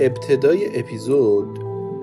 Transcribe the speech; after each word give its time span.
ابتدای 0.00 0.78
اپیزود 0.78 1.58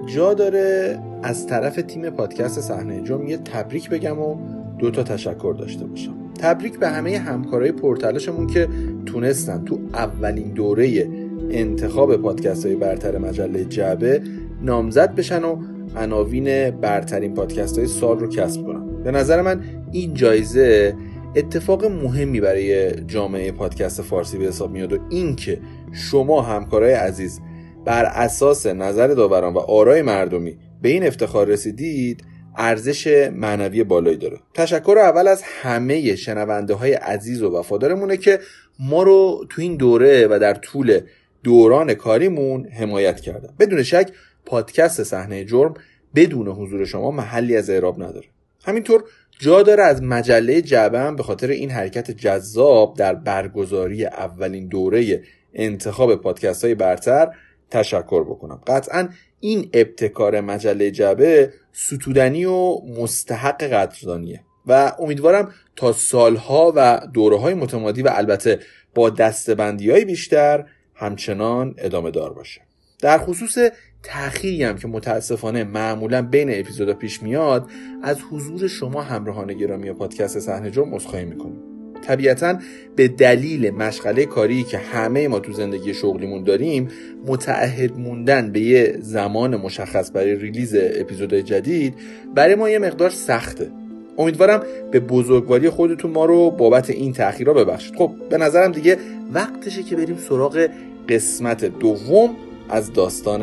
جا 0.06 0.34
داره 0.34 1.00
از 1.24 1.48
طرف 1.48 1.76
تیم 1.76 2.10
پادکست 2.10 2.62
صحنه 2.62 3.02
جرم 3.02 3.28
یه 3.28 3.38
تبریک 3.38 3.90
بگم 3.90 4.20
و 4.20 4.38
دو 4.80 4.92
تا 4.92 5.04
تشکر 5.04 5.56
داشته 5.60 5.86
باشم. 5.86 6.14
تبریک 6.40 6.80
به 6.80 6.88
همه 6.88 7.18
همکارای 7.18 7.72
پرتلاشمون 7.72 8.48
که 8.48 8.68
تونستن 9.06 9.66
تو 9.66 9.80
اولین 9.94 10.54
دوره 10.54 11.10
انتخاب 11.52 12.18
پادکست 12.18 12.66
های 12.66 12.76
برتر 12.76 13.18
مجله 13.18 13.66
جعبه 13.66 14.22
نامزد 14.62 15.16
بشن 15.16 15.44
و 15.44 15.58
عناوین 15.96 16.72
برترین 16.72 17.34
پادکست 17.34 17.78
های 17.78 17.88
سال 17.88 18.20
رو 18.20 18.28
کسب 18.28 18.64
کنن. 18.64 19.04
به 19.04 19.12
نظر 19.12 19.42
من 19.42 19.62
این 19.92 20.14
جایزه 20.14 20.96
اتفاق 21.36 21.86
مهمی 21.86 22.42
برای 22.42 22.92
جامعه 22.92 23.52
پادکست 23.52 24.02
فارسی 24.02 24.38
به 24.38 24.46
حساب 24.46 24.72
میاد 24.72 24.94
و 24.94 24.98
اینکه 25.10 25.60
شما 25.92 26.42
همکارای 26.42 26.94
عزیز 26.94 27.42
بر 27.88 28.06
اساس 28.06 28.66
نظر 28.66 29.08
داوران 29.08 29.54
و 29.54 29.60
آرای 29.60 30.02
مردمی 30.02 30.58
به 30.82 30.90
این 30.90 31.08
افتخار 31.08 31.48
رسیدید 31.48 32.24
ارزش 32.58 33.30
معنوی 33.34 33.84
بالایی 33.84 34.18
داره. 34.18 34.38
تشکر 34.54 34.98
اول 35.02 35.28
از 35.28 35.42
همه 35.44 36.16
شنونده 36.16 36.74
های 36.74 36.94
عزیز 36.94 37.42
و 37.42 37.60
وفادارمونه 37.60 38.18
که 38.18 38.40
ما 38.80 39.04
رو 39.04 39.46
تو 39.50 39.62
این 39.62 39.76
دوره 39.76 40.28
و 40.28 40.40
در 40.42 40.54
طول 40.54 41.00
دوران 41.44 41.94
کاریمون 41.94 42.68
حمایت 42.68 43.20
کردن. 43.20 43.50
بدون 43.60 43.84
شک 43.84 44.10
پادکست 44.46 45.04
صحنه 45.04 45.46
جرم 45.46 45.74
بدون 46.16 46.48
حضور 46.48 46.86
شما 46.86 47.12
محلی 47.12 47.58
از 47.58 47.70
اعراب 47.70 48.04
نداره. 48.04 48.26
همینطور 48.66 49.04
جا 49.40 49.64
داره 49.64 49.84
از 49.84 50.04
مجله 50.04 50.62
جعبه 50.62 51.12
به 51.12 51.24
خاطر 51.24 51.48
این 51.48 51.70
حرکت 51.70 52.12
جذاب 52.12 52.98
در 52.98 53.16
برگزاری 53.16 54.06
اولین 54.06 54.68
دوره 54.68 55.24
انتخاب 55.54 56.16
پادکست 56.16 56.64
های 56.66 56.76
برتر 56.76 57.32
تشکر 57.72 58.24
بکنم. 58.24 58.62
قطعا 58.68 59.10
این 59.40 59.70
ابتکار 59.74 60.42
مجله 60.42 60.92
جعبه 60.92 61.54
ستودنی 61.72 62.46
و 62.46 62.80
مستحق 63.00 63.64
قدردانیه 63.64 64.42
و 64.68 64.92
امیدوارم 65.00 65.54
تا 65.76 65.92
سالها 65.92 66.74
و 66.76 67.08
دوره 67.14 67.38
های 67.38 67.54
متمادی 67.54 68.02
و 68.02 68.10
البته 68.14 68.60
با 68.96 69.10
دستبندی 69.10 69.92
های 69.92 70.06
بیشتر 70.06 70.66
همچنان 70.96 71.76
ادامه 71.78 72.12
دار 72.12 72.34
باشه. 72.34 72.62
در 73.00 73.18
خصوص 73.18 73.58
تأخیری 74.04 74.64
هم 74.64 74.78
که 74.78 74.88
متاسفانه 74.88 75.64
معمولا 75.64 76.22
بین 76.22 76.60
اپیزودا 76.60 76.94
پیش 76.94 77.24
میاد 77.24 77.70
از 78.04 78.18
حضور 78.32 78.68
شما 78.68 79.02
همراهان 79.02 79.54
گرامی 79.54 79.94
پادکست 79.94 80.40
صحنه 80.40 80.72
جرم 80.72 80.96
عذرخواهی 80.96 81.26
می‌کنیم 81.26 81.67
طبیعتا 82.02 82.60
به 82.96 83.08
دلیل 83.08 83.72
مشغله 83.72 84.26
کاری 84.26 84.64
که 84.64 84.78
همه 84.78 85.28
ما 85.28 85.40
تو 85.40 85.54
زندگی 85.54 85.94
شغلیمون 85.94 86.44
داریم 86.44 86.88
متعهد 87.26 87.98
موندن 87.98 88.52
به 88.52 88.60
یه 88.60 88.98
زمان 89.02 89.56
مشخص 89.56 90.12
برای 90.14 90.36
ریلیز 90.36 90.76
اپیزودهای 90.76 91.44
جدید 91.44 91.94
برای 92.36 92.56
ما 92.56 92.70
یه 92.70 92.80
مقدار 92.80 93.10
سخته. 93.10 93.72
امیدوارم 94.18 94.64
به 94.92 95.00
بزرگواری 95.00 95.70
خودتون 95.70 96.12
ما 96.12 96.26
رو 96.26 96.52
بابت 96.52 96.90
این 96.90 97.14
تاخیرها 97.14 97.54
ببخشید. 97.54 97.96
خب 97.96 98.12
به 98.30 98.38
نظرم 98.38 98.72
دیگه 98.72 98.98
وقتشه 99.34 99.84
که 99.84 99.96
بریم 99.96 100.18
سراغ 100.18 100.70
قسمت 101.10 101.66
دوم 101.66 102.36
از 102.70 102.94
داستان 102.94 103.42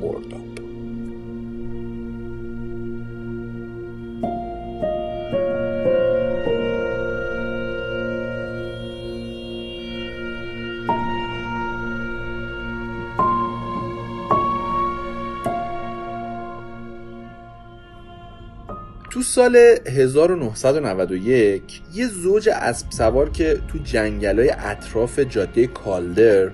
مرداب 0.00 0.45
تو 19.16 19.22
سال 19.22 19.56
1991 19.86 21.82
یه 21.94 22.06
زوج 22.06 22.48
اسب 22.48 22.90
سوار 22.90 23.30
که 23.30 23.58
تو 23.68 23.78
جنگلای 23.78 24.50
اطراف 24.50 25.18
جاده 25.18 25.66
کالدر 25.66 26.50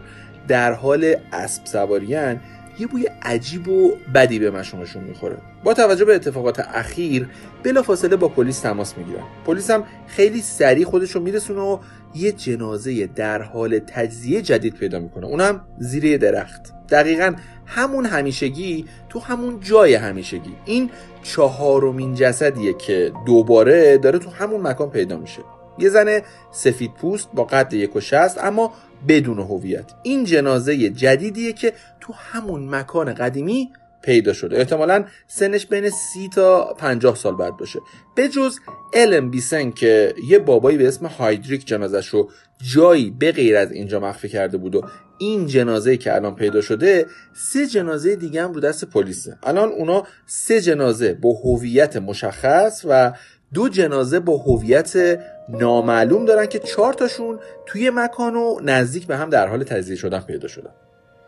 در 0.49 0.73
حال 0.73 1.17
اسب 1.33 1.67
سواریان 1.67 2.41
یه 2.79 2.87
بوی 2.87 3.07
عجیب 3.23 3.69
و 3.69 3.97
بدی 4.15 4.39
به 4.39 4.51
مشومشون 4.51 5.05
می‌خوره. 5.05 5.37
با 5.65 5.75
توجه 5.75 6.05
به 6.05 6.15
اتفاقات 6.15 6.61
اخیر 6.61 7.29
بلافاصله 7.63 8.17
با 8.17 8.29
پلیس 8.29 8.61
تماس 8.61 8.99
می‌گیرن. 8.99 9.23
پلیس 9.47 9.71
هم 9.71 9.85
خیلی 10.07 10.41
سریع 10.41 10.85
خودش 10.85 11.11
رو 11.11 11.21
میرسونه 11.21 11.61
و 11.61 11.79
یه 12.15 12.33
جنازه 12.33 13.07
در 13.07 13.43
حال 13.43 13.79
تجزیه 13.79 14.43
جدید 14.43 14.75
پیدا 14.75 14.99
می‌کنه. 14.99 15.27
اونم 15.27 15.65
زیر 15.79 16.17
درخت. 16.17 16.73
دقیقا 16.89 17.35
همون 17.67 18.07
همیشگی 18.07 18.85
تو 19.09 19.19
همون 19.19 19.61
جای 19.61 19.95
همیشگی. 19.95 20.55
این 20.65 20.91
چهارمین 21.23 22.15
جسدیه 22.15 22.73
که 22.73 23.13
دوباره 23.27 23.99
داره 23.99 24.19
تو 24.19 24.31
همون 24.31 24.61
مکان 24.61 24.91
پیدا 24.91 25.17
میشه. 25.17 25.43
یه 25.79 25.89
زن 25.89 26.21
سفید 26.53 26.95
پوست 26.95 27.29
با 27.35 27.45
قد 27.45 27.73
یک 27.73 27.97
و 27.97 28.01
شست 28.01 28.45
اما 28.45 28.73
بدون 29.09 29.39
هویت. 29.39 29.93
این 30.03 30.25
جنازه 30.25 30.89
جدیدیه 30.89 31.53
که 31.53 31.73
تو 32.01 32.13
همون 32.13 32.69
مکان 32.69 33.15
قدیمی 33.15 33.71
پیدا 34.03 34.33
شده. 34.33 34.59
احتمالا 34.59 35.05
سنش 35.27 35.67
بین 35.67 35.91
سی 35.91 36.29
تا 36.29 36.75
پنجاه 36.79 37.17
سال 37.17 37.37
بعد 37.37 37.57
باشه. 37.57 37.81
به 38.15 38.29
جز 38.29 38.59
الم 38.95 39.31
بیسن 39.31 39.71
که 39.71 40.15
یه 40.29 40.39
بابایی 40.39 40.79
به 40.79 40.89
اسم 40.89 41.07
هایدریک 41.07 41.67
جنازش 41.67 42.07
رو 42.07 42.31
جایی 42.75 43.11
به 43.11 43.33
غیر 43.33 43.57
از 43.57 43.73
اینجا 43.73 44.01
مخفی 44.01 44.29
کرده 44.29 44.59
بود 44.59 44.75
و 44.75 44.83
این 45.23 45.47
جنازه 45.47 45.97
که 45.97 46.15
الان 46.15 46.35
پیدا 46.35 46.61
شده 46.61 47.07
سه 47.35 47.67
جنازه 47.67 48.17
دیگه 48.17 48.43
هم 48.43 48.53
رو 48.53 48.61
دست 48.61 48.85
پلیسه. 48.85 49.37
الان 49.43 49.69
اونا 49.69 50.07
سه 50.27 50.61
جنازه 50.61 51.15
با 51.15 51.33
هویت 51.45 51.97
مشخص 51.97 52.85
و 52.89 53.13
دو 53.55 53.69
جنازه 53.69 54.21
با 54.21 54.37
هویت 54.37 55.19
نامعلوم 55.49 56.25
دارن 56.25 56.47
که 56.47 56.59
چهار 56.59 56.93
تاشون 56.93 57.39
توی 57.67 57.91
مکان 57.91 58.37
و 58.37 58.61
نزدیک 58.63 59.07
به 59.07 59.17
هم 59.17 59.31
در 59.31 59.47
حال 59.49 59.65
تجزیه 59.65 59.97
شدن 59.97 60.21
پیدا 60.21 60.49
شدن. 60.49 60.71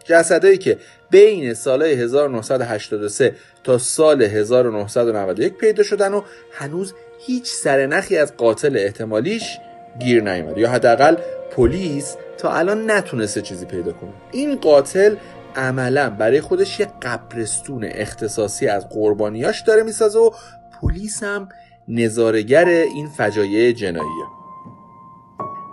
جسدهایی 0.04 0.58
که 0.58 0.78
بین 1.10 1.54
سالهای 1.54 1.92
1983 1.92 3.34
تا 3.64 3.78
سال 3.78 4.22
1991 4.22 5.54
پیدا 5.54 5.82
شدن 5.82 6.14
و 6.14 6.22
هنوز 6.52 6.94
هیچ 7.26 7.46
سرنخی 7.46 8.16
از 8.16 8.36
قاتل 8.36 8.76
احتمالیش 8.76 9.58
گیر 9.98 10.22
نیامد 10.22 10.58
یا 10.58 10.70
حداقل 10.70 11.16
پلیس 11.50 12.16
تا 12.38 12.52
الان 12.52 12.90
نتونسته 12.90 13.42
چیزی 13.42 13.66
پیدا 13.66 13.92
کنه. 13.92 14.10
این 14.32 14.56
قاتل 14.56 15.16
عملا 15.56 16.10
برای 16.10 16.40
خودش 16.40 16.80
یه 16.80 16.86
قبرستون 17.02 17.84
اختصاصی 17.84 18.68
از 18.68 18.88
قربانیاش 18.88 19.60
داره 19.60 19.82
می‌سازه 19.82 20.18
و 20.18 20.30
پلیس 20.80 21.22
هم 21.22 21.48
نظارگر 21.88 22.64
این 22.68 23.08
فجایع 23.08 23.72
جناییه. 23.72 24.26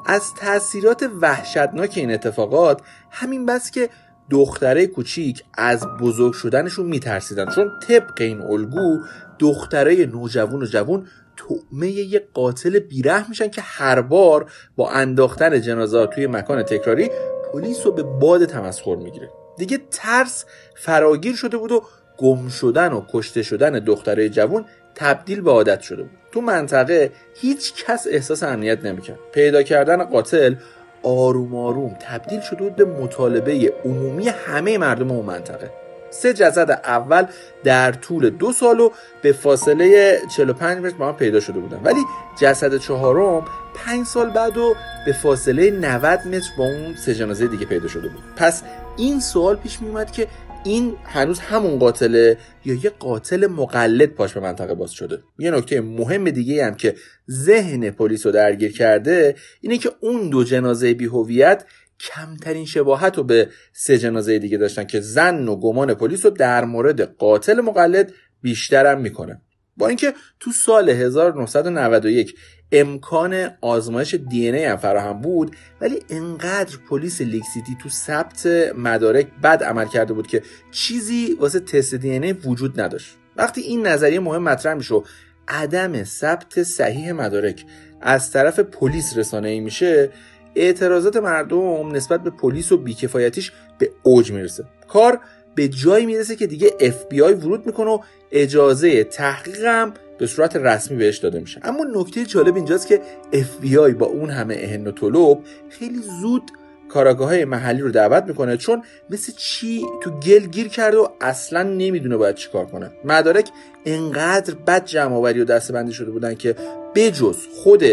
از 0.06 0.34
تاثیرات 0.42 1.10
وحشتناک 1.22 1.94
این 1.96 2.12
اتفاقات 2.12 2.82
همین 3.12 3.46
بس 3.46 3.72
که 3.72 3.90
دختره 4.30 4.88
کوچیک 4.88 5.44
از 5.54 5.88
بزرگ 6.02 6.34
شدنشون 6.34 6.86
میترسیدن. 6.86 7.46
چون 7.46 7.72
طبق 7.88 8.22
این 8.22 8.42
الگو 8.42 9.00
دختره 9.40 10.06
نوجوان 10.06 10.62
و 10.62 10.66
جوون 10.66 11.08
تعمه 11.48 11.92
یه 11.92 12.28
قاتل 12.34 12.80
بیره 12.80 13.30
میشن 13.30 13.48
که 13.48 13.62
هر 13.62 14.02
بار 14.02 14.52
با 14.76 14.90
انداختن 14.90 15.62
جنازه 15.62 16.08
توی 16.08 16.28
مکان 16.28 16.64
تکراری 16.64 17.10
پلیس 17.54 17.86
رو 17.86 17.92
به 17.92 18.04
باد 18.04 18.46
تمسخر 18.46 18.96
می‌گیره. 18.96 19.30
دیگه 19.58 19.80
ترس 19.92 20.46
فراگیر 20.76 21.36
شده 21.36 21.58
بود 21.58 21.72
و 21.72 21.84
گم 22.18 22.48
شدن 22.48 22.94
و 22.94 23.02
کشته 23.14 23.44
شدن 23.44 23.72
دختره 23.72 24.30
جوون 24.30 24.66
تبدیل 24.96 25.42
به 25.42 25.52
عادت 25.52 25.82
شده 25.82 26.02
بود. 26.02 26.18
تو 26.32 26.42
منطقه 26.42 27.12
هیچ 27.36 27.86
کس 27.86 28.08
احساس 28.12 28.44
امنیت 28.44 28.86
نمی‌کرد. 28.86 29.20
پیدا 29.32 29.64
کردن 29.64 30.04
قاتل 30.04 30.56
آروم 31.04 31.56
آروم 31.56 31.98
تبدیل 32.02 32.42
شده 32.42 32.60
بود 32.60 32.76
به 32.76 32.86
مطالبه 32.86 33.74
عمومی 33.86 34.28
همه 34.28 34.78
مردم 34.78 35.12
اون 35.12 35.26
منطقه. 35.26 35.72
سه 36.12 36.34
جسد 36.34 36.82
اول 36.84 37.26
در 37.64 37.92
طول 37.92 38.30
دو 38.30 38.52
سال 38.52 38.80
و 38.80 38.90
به 39.22 39.32
فاصله 39.32 40.20
45 40.36 40.86
متر 40.86 40.96
با 40.96 41.08
هم 41.08 41.16
پیدا 41.16 41.40
شده 41.40 41.60
بودن. 41.60 41.80
ولی 41.84 42.02
جسد 42.42 42.78
چهارم 42.78 43.46
پنج 43.76 44.06
سال 44.06 44.30
بعد 44.30 44.58
و 44.58 44.76
به 45.06 45.14
فاصله 45.14 45.72
90 45.72 46.20
متر 46.28 46.50
با 46.58 46.64
اون 46.64 46.96
سه 46.96 47.16
جنازه 47.16 47.48
دیگه 47.48 47.66
پیدا 47.66 47.88
شده 47.88 48.08
بود. 48.08 48.24
پس 48.36 48.64
این 48.98 49.20
سوال 49.20 49.56
پیش 49.56 49.82
میومد 49.82 50.12
که 50.12 50.28
این 50.64 50.96
هنوز 51.06 51.40
همون 51.40 51.80
قاتله 51.80 52.38
یا 52.66 52.74
یه 52.84 52.90
قاتل 52.90 53.48
مقلد 53.48 54.10
پاش 54.10 54.34
به 54.34 54.40
منطقه 54.40 54.74
باز 54.76 54.92
شده. 54.92 55.20
یه 55.40 55.52
نکته 55.52 55.82
مهم 55.82 56.30
دیگه 56.30 56.66
هم 56.66 56.76
که 56.76 56.96
ذهن 57.32 57.90
پلیس 57.90 58.26
رو 58.26 58.32
درگیر 58.32 58.72
کرده 58.72 59.36
اینه 59.62 59.78
که 59.78 59.92
اون 60.00 60.30
دو 60.30 60.44
جنازه 60.44 60.94
بیهویت 60.94 61.64
کمترین 62.02 62.66
شباهت 62.66 63.18
رو 63.18 63.24
به 63.24 63.50
سه 63.74 63.98
جنازه 63.98 64.40
دیگه 64.40 64.58
داشتن 64.58 64.84
که 64.84 65.00
ظن 65.00 65.48
و 65.48 65.56
گمان 65.56 65.94
پلیس 65.94 66.26
رو 66.26 66.32
در 66.32 66.66
مورد 66.66 67.02
قاتل 67.02 67.62
مقلد 67.62 68.14
بیشترم 68.42 69.02
می‌کنه. 69.02 69.42
با 69.78 69.88
اینکه 69.88 70.14
تو 70.40 70.52
سال 70.52 70.90
1991 70.90 72.36
امکان 72.72 73.50
آزمایش 73.62 74.16
دی 74.16 74.38
ان 74.38 74.50
ای 74.50 74.66
هم 74.66 74.78
فراهم 74.78 75.22
بود 75.22 75.56
ولی 75.82 76.00
انقدر 76.10 76.78
پلیس 76.90 77.22
لیگ 77.22 77.44
سیتی 77.54 77.78
تو 77.84 77.90
ثبت 77.90 78.46
مدارک 78.78 79.28
بد 79.44 79.64
عمل 79.64 79.86
کرده 79.86 80.14
بود 80.14 80.28
که 80.28 80.42
چیزی 80.72 81.38
واسه 81.40 81.60
تست 81.60 81.96
دی 81.96 82.05
ان 82.05 82.10
ای 82.10 82.34
وجود 82.34 82.82
نداشت. 82.82 83.18
وقتی 83.36 83.62
این 83.62 83.88
نظریه 83.88 84.20
مهم 84.20 84.44
مطرح 84.44 84.74
میشه 84.74 85.02
عدم 85.48 86.04
ثبت 86.04 86.64
صحیح 86.64 87.12
مدارک 87.12 87.66
از 88.02 88.32
طرف 88.32 88.60
پلیس 88.60 89.18
رسانه 89.18 89.50
ای 89.50 89.60
میشه 89.60 90.10
اعتراضات 90.56 91.18
مردم 91.18 91.92
نسبت 91.92 92.24
به 92.24 92.30
پلیس 92.30 92.72
و 92.72 92.78
بیکفایتیش 92.78 93.52
به 93.78 93.92
اوج 94.04 94.32
می‌رسه. 94.32 94.64
کار 94.88 95.20
به 95.56 95.68
جایی 95.68 96.06
می‌رسه 96.06 96.36
که 96.36 96.48
دیگه 96.48 96.70
FBI 96.80 97.46
ورود 97.46 97.66
می‌کنه 97.66 97.92
و 97.92 98.00
اجازه 98.32 99.04
تحقیق 99.04 99.66
هم 99.66 99.94
به 100.18 100.28
صورت 100.28 100.56
رسمی 100.56 100.98
بهش 100.98 101.18
داده 101.18 101.40
میشه. 101.40 101.62
اما 101.64 101.86
نکته 101.96 102.26
جالب 102.26 102.56
اینجاست 102.56 102.88
که 102.88 103.02
FBI 103.34 103.94
با 103.94 104.06
اون 104.06 104.30
همه 104.30 104.56
اهن 104.60 104.88
و 104.88 104.92
طلب 104.92 105.40
خیلی 105.70 106.00
زود 106.22 106.42
کاراگاه 106.90 107.28
های 107.28 107.46
محلی 107.46 107.82
رو 107.82 107.92
دعوت 107.92 108.24
می‌کنه 108.24 108.58
چون 108.58 108.84
مثل 109.10 109.34
چی 109.38 109.86
تو 110.02 110.12
گل 110.12 110.46
گیر 110.46 110.68
کرده 110.68 110.98
و 110.98 111.08
اصلا 111.22 111.64
نمی‌دونه 111.64 112.18
باید 112.18 112.36
چیکار 112.36 112.66
کنه. 112.66 112.92
مدارک 113.06 113.50
انقدر 113.86 114.54
بد 114.54 114.86
جمع 114.86 115.16
آوری 115.16 115.42
و 115.42 115.46
دستبندی 115.46 115.94
شده 115.94 116.12
بودن 116.12 116.36
که 116.36 116.56
بجز 116.96 117.38
خود 117.56 117.84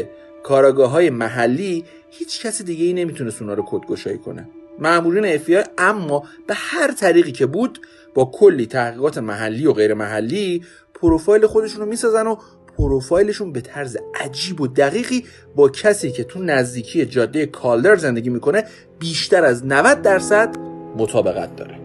کاراگاه 0.43 0.91
های 0.91 1.11
محلی 1.11 1.85
هیچ 2.19 2.47
کسی 2.47 2.65
دیگه 2.65 2.85
ای 2.85 2.93
نمی‌تونست 2.93 3.43
اونا 3.43 3.55
رو 3.55 3.65
کدگشایی 3.67 4.19
کنه. 4.19 4.49
مامورین 4.79 5.35
اف 5.35 5.51
اما 5.79 6.25
به 6.47 6.55
هر 6.57 6.93
طریقی 6.93 7.33
که 7.33 7.47
بود 7.47 7.81
با 8.15 8.31
کلی 8.35 8.67
تحقیقات 8.67 9.19
محلی 9.19 9.67
و 9.67 9.73
غیر 9.73 9.95
محلی 9.95 10.65
پروفایل 10.95 11.47
خودشون 11.47 11.81
رو 11.81 11.87
می‌سازن 11.87 12.27
و 12.27 12.37
پروفایلشون 12.79 13.53
به 13.53 13.61
طرز 13.61 13.97
عجیب 14.15 14.61
و 14.61 14.67
دقیقی 14.67 15.25
با 15.57 15.69
کسی 15.69 16.13
که 16.13 16.25
تو 16.25 16.43
نزدیکی 16.43 17.07
جاده 17.07 17.47
کالدر 17.47 17.97
زندگی 17.97 18.31
می‌کنه 18.31 18.65
بیشتر 18.99 19.45
از 19.45 19.67
90 19.67 20.03
درصد 20.03 20.57
مطابقت 20.97 21.57
داره. 21.57 21.79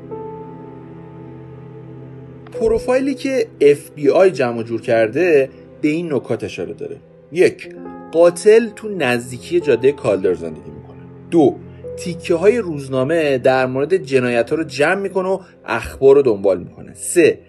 پروفایلی 2.60 3.16
که 3.16 3.48
FBI 3.62 4.28
جمع 4.28 4.64
جور 4.64 4.82
کرده 4.82 5.50
به 5.82 5.88
این 5.88 6.14
نکات 6.14 6.44
اشاره 6.44 6.74
داره. 6.74 6.98
یک 7.32 7.76
قاتل 8.14 8.70
تو 8.76 8.90
نزدیکی 8.90 9.60
جاده 9.60 9.92
کالدر 9.92 10.34
زندگی 10.34 10.72
می‌کنه. 10.72 10.98
دو 11.32 11.56
تیکه 11.98 12.36
های 12.36 12.58
روزنامه 12.58 13.38
در 13.38 13.66
مورد 13.66 13.98
جنایت 13.98 14.50
ها 14.50 14.56
رو 14.56 14.64
جمع 14.64 15.02
می‌کنه 15.02 15.30
و 15.30 15.40
اخبار 15.66 16.16
رو 16.16 16.22
دنبال 16.22 16.60
می‌کنه. 16.60 16.94
سه 16.94 17.40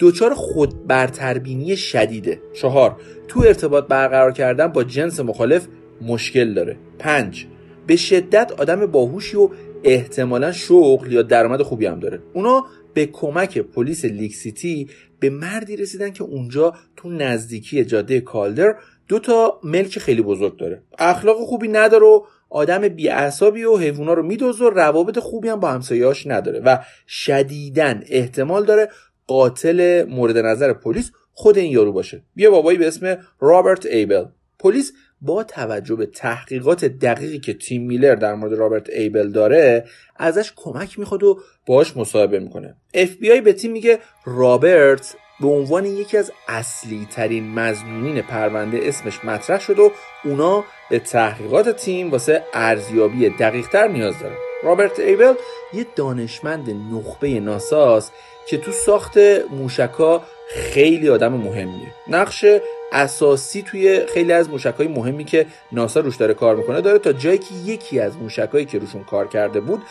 دچار 0.00 0.34
خود 0.34 0.86
برتربینی 0.86 1.76
شدیده. 1.76 2.40
چهار 2.52 2.96
تو 3.28 3.40
ارتباط 3.40 3.86
برقرار 3.86 4.32
کردن 4.32 4.66
با 4.66 4.84
جنس 4.84 5.20
مخالف 5.20 5.66
مشکل 6.02 6.54
داره. 6.54 6.76
پنج 6.98 7.46
به 7.86 7.96
شدت 7.96 8.52
آدم 8.58 8.86
باهوشی 8.86 9.36
و 9.36 9.48
احتمالا 9.84 10.52
شغل 10.52 11.12
یا 11.12 11.22
درآمد 11.22 11.62
خوبی 11.62 11.86
هم 11.86 12.00
داره. 12.00 12.20
اونا 12.32 12.64
به 12.94 13.06
کمک 13.06 13.58
پلیس 13.58 14.04
لیگ 14.04 14.34
سیتی 14.34 14.88
به 15.20 15.30
مردی 15.30 15.76
رسیدن 15.76 16.10
که 16.10 16.24
اونجا 16.24 16.72
تو 16.96 17.10
نزدیکی 17.10 17.84
جاده 17.84 18.20
کالدر 18.20 18.74
دو 19.08 19.18
تا 19.18 19.60
ملک 19.64 19.98
خیلی 19.98 20.22
بزرگ 20.22 20.56
داره. 20.56 20.82
اخلاق 20.98 21.36
خوبی 21.36 21.68
نداره 21.68 22.06
و 22.06 22.22
آدم 22.50 22.88
بی‌اعصابیه 22.88 23.64
و 23.64 23.76
حیوونا 23.76 24.12
رو 24.12 24.22
میدزده 24.22 24.64
و 24.64 24.70
روابط 24.70 25.18
خوبی 25.18 25.48
هم 25.48 25.60
با 25.60 25.70
همسایه‌هاش 25.70 26.26
نداره 26.26 26.60
و 26.60 26.78
شدیداً 27.06 28.04
احتمال 28.08 28.64
داره 28.64 28.88
قاتل 29.26 30.04
مورد 30.08 30.38
نظر 30.38 30.72
پلیس 30.72 31.10
خود 31.32 31.58
این 31.58 31.72
یارو 31.72 31.92
باشه. 31.92 32.22
یه 32.34 32.50
بابایی 32.50 32.78
به 32.78 32.86
اسم 32.86 33.18
رابرت 33.40 33.86
ایبل. 33.86 34.24
پلیس 34.58 34.92
با 35.20 35.44
توجه 35.44 35.96
به 35.96 36.06
تحقیقات 36.06 36.84
دقیقی 36.84 37.38
که 37.38 37.54
تیم 37.54 37.86
میلر 37.86 38.14
در 38.14 38.34
مورد 38.34 38.52
رابرت 38.52 38.90
ایبل 38.90 39.30
داره 39.30 39.84
ازش 40.16 40.52
کمک 40.56 40.98
می‌خواد 40.98 41.22
و 41.22 41.40
باهاش 41.66 41.96
مصاحبه 41.96 42.38
می‌کنه. 42.38 42.76
اف 42.94 43.10
بی 43.14 43.30
آی 43.30 43.40
به 43.40 43.52
تیم 43.52 43.72
میگه 43.72 43.98
رابرت 44.24 45.16
به 45.40 45.48
عنوان 45.48 45.86
یکی 45.86 46.16
از 46.16 46.32
اصلی 46.48 47.08
ترین 47.10 47.54
مظنونین 47.54 48.22
پرونده 48.22 48.80
اسمش 48.82 49.24
مطرح 49.24 49.60
شد 49.60 49.78
و 49.78 49.92
اونا 50.24 50.64
به 50.90 50.98
تحقیقات 50.98 51.68
تیم 51.68 52.10
واسه 52.10 52.42
ارزیابی 52.52 53.28
دقیقتر 53.28 53.88
نیاز 53.88 54.18
دارن. 54.18 54.36
رابرت 54.62 55.00
ایبل 55.00 55.34
یه 55.72 55.86
دانشمند 55.96 56.70
نخبه 56.92 57.40
ناساست 57.40 58.12
که 58.46 58.58
تو 58.58 58.72
ساخت 58.72 59.18
موشکا 59.50 60.22
خیلی 60.48 61.08
آدم 61.08 61.32
مهمیه. 61.32 61.94
نقش 62.08 62.44
اساسی 62.92 63.62
توی 63.62 64.06
خیلی 64.06 64.32
از 64.32 64.50
موشکای 64.50 64.88
مهمی 64.88 65.24
که 65.24 65.46
ناسا 65.72 66.00
روش 66.00 66.16
داره 66.16 66.34
کار 66.34 66.56
می‌کنه 66.56 66.80
داره 66.80 66.98
تا 66.98 67.12
جایی 67.12 67.38
که 67.38 67.54
یکی 67.64 68.00
از 68.00 68.16
موشکایی 68.16 68.64
که 68.64 68.78
روشون 68.78 69.04
کار 69.04 69.28
کرده 69.28 69.60
بود 69.60 69.82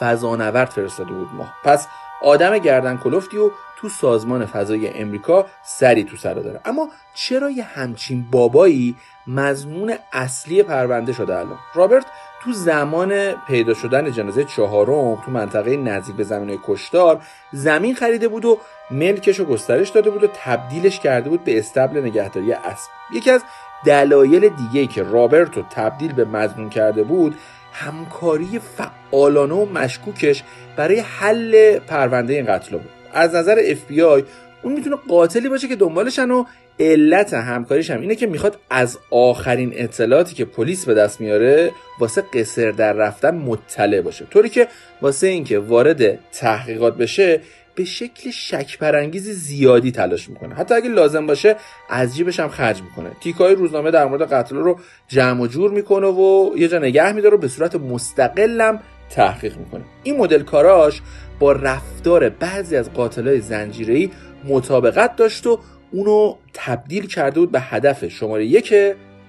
فضانورد 0.00 0.68
فرستاده 0.68 1.12
بود 1.12 1.28
ما 1.34 1.46
پس 1.64 1.86
آدم 2.22 2.58
گردن 2.58 2.96
کلفتی 2.96 3.36
و 3.36 3.50
تو 3.80 3.88
سازمان 3.88 4.46
فضای 4.46 4.88
امریکا 4.88 5.46
سری 5.64 6.04
تو 6.04 6.16
سر 6.16 6.34
داره. 6.34 6.60
اما 6.64 6.88
چرا 7.14 7.50
یه 7.50 7.62
همچین 7.64 8.26
بابایی 8.30 8.96
مزنون 9.26 9.94
اصلی 10.12 10.62
پرونده 10.62 11.12
شده 11.12 11.36
الان؟ 11.36 11.58
رابرت 11.74 12.06
تو 12.42 12.52
زمان 12.52 13.32
پیدا 13.32 13.74
شدن 13.74 14.12
جنازه 14.12 14.44
چهارم 14.44 15.22
تو 15.24 15.30
منطقه 15.30 15.76
نزدیک 15.76 16.16
به 16.16 16.24
زمین 16.24 16.58
کشتار 16.66 17.22
زمین 17.52 17.94
خریده 17.94 18.28
بود 18.28 18.44
و 18.44 18.58
ملکش 18.90 19.38
رو 19.38 19.44
گسترش 19.44 19.88
داده 19.88 20.10
بود 20.10 20.24
و 20.24 20.28
تبدیلش 20.44 21.00
کرده 21.00 21.30
بود 21.30 21.44
به 21.44 21.58
استبل 21.58 22.00
نگهداری 22.00 22.52
اسب. 22.52 22.90
یکی 23.12 23.30
از 23.30 23.42
دلایل 23.84 24.48
دیگه 24.48 24.86
که 24.86 25.02
رابرت 25.02 25.56
رو 25.56 25.62
تبدیل 25.70 26.12
به 26.12 26.24
مزنون 26.24 26.70
کرده 26.70 27.02
بود 27.02 27.38
همکاری 27.72 28.60
فعالانه 28.76 29.54
و 29.54 29.64
مشکوکش 29.64 30.44
برای 30.76 31.00
حل 31.00 31.78
پرونده 31.78 32.34
این 32.34 32.46
قتل 32.46 32.78
بود. 32.78 32.97
از 33.12 33.34
نظر 33.34 33.74
FBI 33.74 34.24
اون 34.62 34.72
می‌تونه 34.72 34.96
قاتلی 35.08 35.48
باشه 35.48 35.68
که 35.68 35.76
دنبالشن 35.76 36.30
و 36.30 36.44
علت 36.80 37.34
همکاریش 37.34 37.90
هم 37.90 38.00
اینه 38.00 38.14
که 38.14 38.26
می‌خواد 38.26 38.58
از 38.70 38.98
آخرین 39.10 39.72
اطلاعاتی 39.74 40.34
که 40.34 40.44
پلیس 40.44 40.84
به 40.84 40.94
دست 40.94 41.20
میاره 41.20 41.70
واسه 42.00 42.22
قصر 42.34 42.70
در 42.70 42.92
رفتن 42.92 43.34
مطلع 43.34 44.00
باشه. 44.00 44.24
طوری 44.24 44.48
که 44.48 44.68
واسه 45.02 45.26
اینکه 45.26 45.58
وارد 45.58 46.18
تحقیقات 46.32 46.96
بشه 46.96 47.40
به 47.74 47.84
شکل 47.84 48.30
شک 48.30 48.78
پرانگیز 48.78 49.30
زیادی 49.30 49.92
تلاش 49.92 50.28
می‌کنه. 50.28 50.54
حتی 50.54 50.74
اگه 50.74 50.88
لازم 50.88 51.26
باشه 51.26 51.56
از 51.90 52.16
جیبش 52.16 52.40
هم 52.40 52.48
خرج 52.48 52.82
می‌کنه. 52.82 53.10
تیکای 53.20 53.54
روزنامه 53.54 53.90
در 53.90 54.04
مورد 54.04 54.32
قتل 54.32 54.56
رو 54.56 54.78
جمع 55.08 55.42
و 55.42 55.46
جور 55.46 55.70
می‌کنه 55.70 56.06
و 56.06 56.52
یه 56.56 56.68
جا 56.68 56.78
نگه 56.78 57.12
میداره 57.12 57.36
و 57.36 57.40
به 57.40 57.48
صورت 57.48 57.76
مستقلم 57.76 58.80
تحقیق 59.10 59.56
می‌کنه. 59.56 59.84
این 60.02 60.16
مدل 60.16 60.42
کاراش 60.42 61.02
با 61.38 61.52
رفتار 61.52 62.28
بعضی 62.28 62.76
از 62.76 62.92
قاتلای 62.92 63.40
زنجیره‌ای 63.40 64.10
مطابقت 64.44 65.16
داشت 65.16 65.46
و 65.46 65.58
اونو 65.92 66.34
تبدیل 66.54 67.06
کرده 67.06 67.40
بود 67.40 67.52
به 67.52 67.60
هدف. 67.60 68.08
شماره 68.08 68.46
یک 68.46 68.74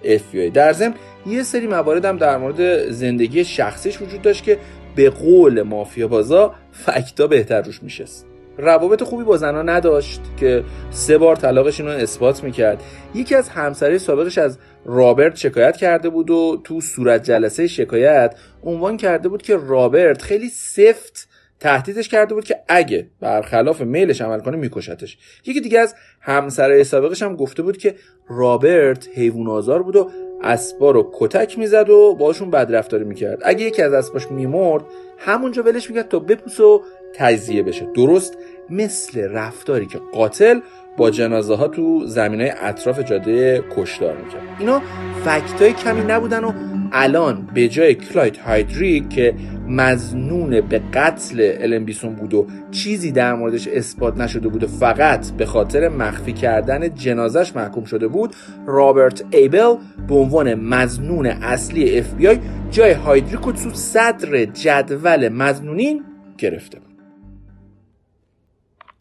FBI 0.03 0.53
در 0.53 0.73
ضمن 0.73 0.93
یه 1.25 1.43
سری 1.43 1.67
موارد 1.67 2.05
هم 2.05 2.17
در 2.17 2.37
مورد 2.37 2.91
زندگی 2.91 3.43
شخصیش 3.43 4.01
وجود 4.01 4.21
داشت 4.21 4.43
که 4.43 4.57
به 4.95 5.09
قول 5.09 5.61
مافیا 5.61 6.07
بازا 6.07 6.55
فکتا 6.71 7.27
بهتر 7.27 7.61
روش 7.61 7.83
میشست. 7.83 8.25
روابط 8.57 9.03
خوبی 9.03 9.23
با 9.23 9.37
زنها 9.37 9.61
نداشت 9.61 10.21
که 10.37 10.63
سه 10.91 11.17
بار 11.17 11.35
طلاقش 11.35 11.79
اینو 11.79 11.91
اثبات 11.91 12.43
می‌کرد. 12.43 12.83
یکی 13.15 13.35
از 13.35 13.49
همسرای 13.49 13.99
سابقش 13.99 14.37
از 14.37 14.59
رابرت 14.85 15.35
شکایت 15.35 15.77
کرده 15.77 16.09
بود 16.09 16.29
و 16.29 16.61
تو 16.63 16.81
صورت 16.81 17.23
جلسه 17.23 17.67
شکایت 17.67 18.35
عنوان 18.63 18.97
کرده 18.97 19.29
بود 19.29 19.41
که 19.41 19.57
رابرت 19.57 20.21
خیلی 20.21 20.49
سفت 20.49 21.28
تهدیدش 21.59 22.09
کرده 22.09 22.33
بود 22.33 22.43
که 22.43 22.59
اگه 22.67 23.07
برخلاف 23.19 23.81
میلش 23.81 24.21
عمل 24.21 24.39
کنه 24.39 24.57
میکشتش. 24.57 25.17
یکی 25.45 25.61
دیگه 25.61 25.79
از 25.79 25.95
همسرای 26.21 26.83
سابقش 26.83 27.23
هم 27.23 27.35
گفته 27.35 27.63
بود 27.63 27.77
که 27.77 27.95
رابرت 28.29 29.07
حیوان 29.15 29.47
آزار 29.47 29.83
بود 29.83 29.95
و 29.95 30.11
اسبا 30.43 30.91
رو 30.91 31.11
کتک 31.13 31.59
می‌زد 31.59 31.89
و 31.89 32.15
باشون 32.15 32.51
بدرفتاری 32.51 33.03
می‌کرد. 33.03 33.39
اگه 33.43 33.65
یکی 33.65 33.81
از 33.81 33.93
اسباش 33.93 34.31
میمرد 34.31 34.83
همونجا 35.17 35.63
ولش 35.63 35.89
می‌کرد 35.89 36.07
تا 36.07 36.19
بپوسه 36.19 36.59
و 36.59 36.81
تجزیه 37.15 37.63
بشه. 37.63 37.87
درست 37.95 38.37
مثل 38.69 39.31
رفتاری 39.31 39.85
که 39.85 39.99
قاتل 40.13 40.59
با 40.97 41.09
جنازه 41.09 41.55
ها 41.55 41.67
تو 41.67 42.05
زمین 42.05 42.41
اطراف 42.41 42.99
جاده 42.99 43.63
کالدر 43.75 44.17
می‌کرد. 44.17 44.41
اینا 44.59 44.81
fact 45.25 45.61
های 45.61 45.73
کمی 45.73 46.01
نبودن 46.01 46.43
و 46.43 46.51
الان 46.91 47.49
به 47.53 47.67
جای 47.67 47.95
کلاید 47.95 48.37
هایدریک 48.37 49.09
که 49.09 49.35
مظنون 49.67 50.61
به 50.61 50.81
قتل 50.93 51.55
الن 51.59 51.85
بیسون 51.85 52.15
بود 52.15 52.33
و 52.33 52.47
چیزی 52.71 53.11
در 53.11 53.33
موردش 53.33 53.67
اثبات 53.67 54.17
نشده 54.17 54.47
بود 54.47 54.63
و 54.63 54.67
فقط 54.67 55.31
به 55.31 55.45
خاطر 55.45 55.89
مخفی 55.89 56.33
کردن 56.33 56.95
جنازش 56.95 57.55
محکوم 57.55 57.83
شده 57.83 58.07
بود 58.07 58.35
رابرت 58.65 59.23
ایبل 59.31 59.75
به 60.07 60.15
عنوان 60.15 60.53
مظنون 60.53 61.25
اصلی 61.25 61.99
اف 61.99 62.13
بی 62.13 62.27
آی 62.27 62.39
جای 62.71 62.91
هایدریک 62.91 63.39
رو 63.39 63.51
تو 63.51 63.69
صدر 63.73 64.45
جدول 64.45 65.29
مظنونین 65.29 66.03
گرفته 66.37 66.77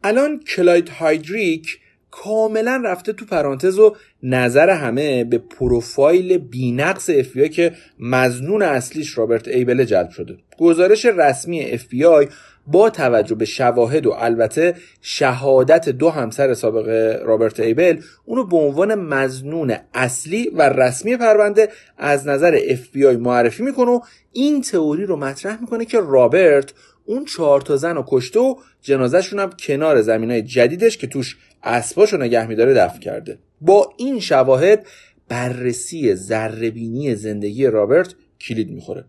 الان 0.05 0.41
کلاید 0.41 0.91
هایدریک 0.91 1.81
کاملا 2.11 2.83
رفته 2.85 3.13
تو 3.13 3.25
پرانتز 3.25 3.79
و 3.79 3.97
نظر 4.23 4.71
همه 4.71 5.25
به 5.25 5.39
پروفایل 5.39 6.39
بی‌نقص 6.39 7.11
اف 7.11 7.16
بی 7.16 7.26
آی 7.26 7.37
که 7.37 7.73
مظنون 7.99 8.63
اصلیش 8.63 9.19
رابرت 9.19 9.49
ایبل 9.49 9.85
جلب 9.85 10.11
شده. 10.11 10.37
گزارش 10.59 11.07
رسمی 11.07 11.65
اف 11.65 11.85
با 12.67 12.91
توجه 12.91 13.35
به 13.35 13.45
شواهد 13.45 14.07
و 14.07 14.11
البته 14.11 14.75
شهادت 15.03 15.89
دو 15.89 16.11
همسر 16.11 16.55
سابق 16.55 16.89
رابرت 17.25 17.61
ایبل 17.61 18.01
اونو 18.25 18.45
به 18.45 18.57
عنوان 18.57 18.95
مزنون 18.95 19.77
اصلی 19.95 20.49
و 20.49 20.63
رسمی 20.63 21.17
پرونده 21.17 21.69
از 21.99 22.29
نظر 22.29 22.59
اف 22.69 22.97
معرفی 22.97 23.63
می‌کنه 23.63 23.91
و 23.91 24.01
این 24.33 24.63
تئوری 24.63 25.07
رو 25.07 25.17
مطرح 25.17 25.61
می‌کنه 25.61 25.85
که 25.85 26.01
رابرت 26.01 26.73
اون 27.09 27.25
چهار 27.25 27.61
تا 27.61 27.77
زن 27.77 27.95
رو 27.95 28.05
کشته 28.09 28.41
و 28.41 28.55
جنازهشون 28.83 29.39
هم 29.39 29.51
کنار 29.51 30.03
زمین 30.03 30.31
های 30.31 30.43
جدیدش 30.43 30.99
که 30.99 31.07
توش 31.07 31.37
اسباشو 31.63 32.17
نگه 32.17 32.47
میداره 32.47 32.75
دفن 32.75 32.99
کرده. 32.99 33.39
با 33.61 33.93
این 33.97 34.21
شواهد 34.21 34.87
بررسی 35.29 36.15
ذرهبینی 36.15 37.15
زندگی 37.15 37.67
رابرت 37.67 38.15
کلید 38.41 38.71
می‌خوره. 38.71 39.05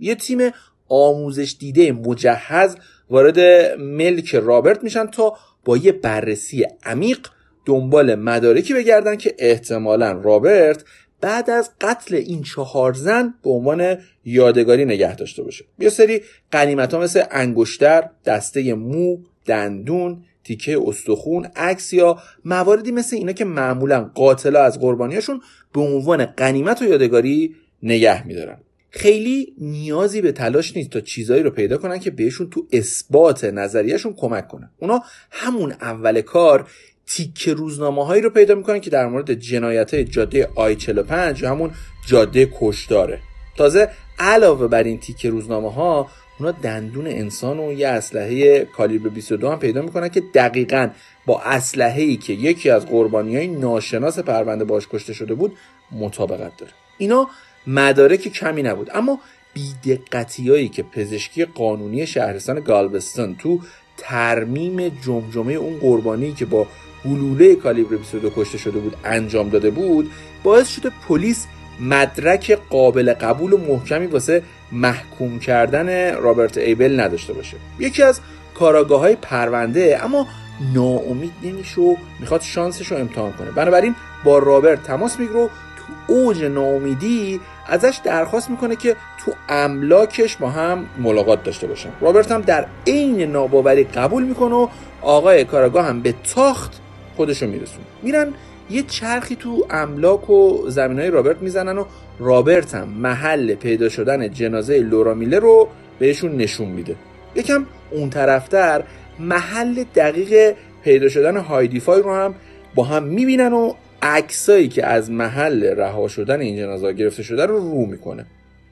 یه 0.00 0.14
تیم 0.14 0.50
آموزش 0.88 1.56
دیده 1.58 1.92
مجهز 1.92 2.76
وارد 3.10 3.40
ملک 3.80 4.34
رابرت 4.34 4.84
میشن 4.84 5.06
تا 5.06 5.36
با 5.64 5.76
یه 5.76 5.92
بررسی 5.92 6.66
عمیق 6.84 7.28
دنبال 7.66 8.14
مدارکی 8.14 8.74
بگردن 8.74 9.16
که 9.16 9.34
احتمالا 9.38 10.12
رابرت 10.12 10.84
بعد 11.20 11.50
از 11.50 11.70
قتل 11.80 12.14
این 12.14 12.42
چهار 12.42 12.92
زن 12.92 13.34
به 13.42 13.50
عنوان 13.50 13.96
یادگاری 14.24 14.84
نگه 14.84 15.16
داشته 15.16 15.42
باشه. 15.42 15.64
یه 15.78 15.88
سری 15.88 16.22
قنیمت 16.50 16.94
ها 16.94 17.00
مثل 17.00 17.22
انگشتر 17.30 18.10
دسته 18.24 18.74
مو 18.74 19.18
دندون 19.46 20.24
تیکه 20.44 20.80
استخون 20.86 21.44
عکس 21.56 21.92
یا 21.92 22.18
مواردی 22.44 22.92
مثل 22.92 23.16
اینا 23.16 23.32
که 23.32 23.44
معمولا 23.44 24.10
قاتلا 24.14 24.64
از 24.64 24.80
قربانیاشون 24.80 25.40
به 25.72 25.80
عنوان 25.80 26.26
قنیمت 26.26 26.82
و 26.82 26.84
یادگاری 26.84 27.54
نگه 27.82 28.26
میدارن. 28.26 28.58
خیلی 28.90 29.54
نیازی 29.58 30.20
به 30.20 30.32
تلاش 30.32 30.76
نیست 30.76 30.90
تا 30.90 31.00
چیزایی 31.00 31.42
رو 31.42 31.50
پیدا 31.50 31.76
کنن 31.76 31.98
که 31.98 32.10
بهشون 32.10 32.50
تو 32.50 32.66
اثبات 32.72 33.44
نظریهشون 33.44 34.14
کمک 34.14 34.48
کنن. 34.48 34.70
اونا 34.78 35.02
همون 35.30 35.72
اول 35.72 36.20
کار 36.20 36.70
تیک 37.06 37.48
روزنامه 37.48 38.06
هایی 38.06 38.22
رو 38.22 38.30
پیدا 38.30 38.54
می‌کنن 38.54 38.80
که 38.80 38.90
در 38.90 39.06
مورد 39.06 39.34
جنایت 39.34 39.94
جاده 39.94 40.48
آی 40.54 40.76
45 40.76 41.42
یا 41.42 41.50
همون 41.50 41.70
جاده 42.06 42.50
کشداره 42.60 43.20
تازه 43.56 43.88
علاوه 44.18 44.68
بر 44.68 44.82
این 44.82 45.00
تیک 45.00 45.26
روزنامه 45.26 45.72
ها 45.72 46.10
اونا 46.38 46.52
دندون 46.52 47.06
انسان 47.06 47.58
و 47.60 47.72
یه 47.72 47.88
اسلحه 47.88 48.64
کالیبر 48.64 49.08
22 49.08 49.50
هم 49.50 49.58
پیدا 49.58 49.82
می‌کنن 49.82 50.08
که 50.08 50.22
دقیقا 50.34 50.88
با 51.26 51.40
اسلحه 51.40 52.02
ای 52.02 52.16
که 52.16 52.32
یکی 52.32 52.70
از 52.70 52.86
قربانی 52.86 53.36
های 53.36 53.48
ناشناس 53.48 54.18
پرونده 54.18 54.64
باش 54.64 54.88
کشته 54.88 55.12
شده 55.12 55.34
بود 55.34 55.56
مطابقت 55.92 56.56
داره. 56.56 56.72
اینا 56.98 57.28
مدارک 57.66 58.20
کمی 58.20 58.62
نبود 58.62 58.90
اما 58.94 59.20
بیدقتی 59.54 60.68
که 60.68 60.82
پزشکی 60.82 61.44
قانونی 61.44 62.06
شهرستان 62.06 62.60
گالبستان 62.60 63.36
تو 63.36 63.60
ترمیم 63.96 64.88
جمجمه 64.88 65.52
اون 65.52 65.78
قربانی 65.78 66.32
که 66.32 66.44
با 66.44 66.66
گلوله 67.04 67.54
کالیبر 67.54 67.96
22 67.96 68.30
کشته 68.36 68.58
شده 68.58 68.78
بود 68.78 68.96
انجام 69.04 69.48
داده 69.48 69.70
بود 69.70 70.10
باعث 70.42 70.68
شده 70.68 70.90
پلیس 71.08 71.46
مدرک 71.80 72.58
قابل 72.70 73.14
قبول 73.14 73.52
و 73.52 73.56
محکمی 73.56 74.06
واسه 74.06 74.42
محکوم 74.72 75.38
کردن 75.38 76.14
رابرت 76.14 76.58
ایبل 76.58 77.00
نداشته 77.00 77.32
باشه. 77.32 77.56
یکی 77.78 78.02
از 78.02 78.20
کاراگاه 78.54 79.00
های 79.00 79.16
پرونده 79.22 80.00
اما 80.04 80.26
ناامید 80.74 81.32
نمیشه 81.42 81.80
و 81.80 81.96
می‌خواد 82.20 82.40
شانسش 82.40 82.86
رو 82.86 82.96
امتحان 82.96 83.32
کنه. 83.32 83.50
بنابراین 83.50 83.94
با 84.24 84.38
رابرت 84.38 84.82
تماس 84.82 85.18
می‌گیره 85.18 85.48
تو 85.76 86.12
اوج 86.12 86.44
ناامیدی 86.44 87.40
ازش 87.66 88.00
درخواست 88.04 88.50
می‌کنه 88.50 88.76
که 88.76 88.96
تو 89.24 89.32
املاکش 89.48 90.36
با 90.36 90.50
هم 90.50 90.86
ملاقات 90.98 91.44
داشته 91.44 91.66
باشن. 91.66 91.90
رابرت 92.00 92.32
هم 92.32 92.40
در 92.40 92.66
عین 92.86 93.22
ناباوری 93.22 93.84
قبول 93.84 94.22
می‌کنه 94.22 94.54
و 94.54 94.68
آقای 95.02 95.44
کاراگاه 95.44 95.86
هم 95.86 96.00
به 96.00 96.14
تاخت 96.34 96.80
خودشو 97.16 97.46
میرسون 97.46 97.84
میرن 98.02 98.34
یه 98.70 98.82
چرخی 98.82 99.36
تو 99.36 99.66
املاک 99.70 100.30
و 100.30 100.70
زمین 100.70 100.98
های 100.98 101.10
رابرت 101.10 101.42
می‌زنن 101.42 101.78
و 101.78 101.84
رابرت 102.18 102.74
هم 102.74 102.88
محل 102.88 103.54
پیدا 103.54 103.88
شدن 103.88 104.32
جنازه 104.32 104.78
لورا 104.78 105.14
میله 105.14 105.38
رو 105.38 105.68
بهشون 105.98 106.36
نشون 106.36 106.68
میده. 106.68 106.96
یکم 107.34 107.66
اون 107.90 108.10
طرفتر 108.10 108.84
محل 109.18 109.84
دقیق 109.94 110.54
پیدا 110.84 111.08
شدن 111.08 111.36
هایدیفای 111.36 112.02
رو 112.02 112.14
هم 112.14 112.34
با 112.74 112.84
هم 112.84 113.02
می‌بینن 113.02 113.52
و 113.52 113.72
عکسایی 114.02 114.68
که 114.68 114.86
از 114.86 115.10
محل 115.10 115.64
رها 115.64 116.08
شدن 116.08 116.40
این 116.40 116.56
جنازه 116.56 116.92
گرفته 116.92 117.22
شده 117.22 117.46
رو 117.46 117.58
رو 117.58 117.86
می‌کنه. 117.86 118.26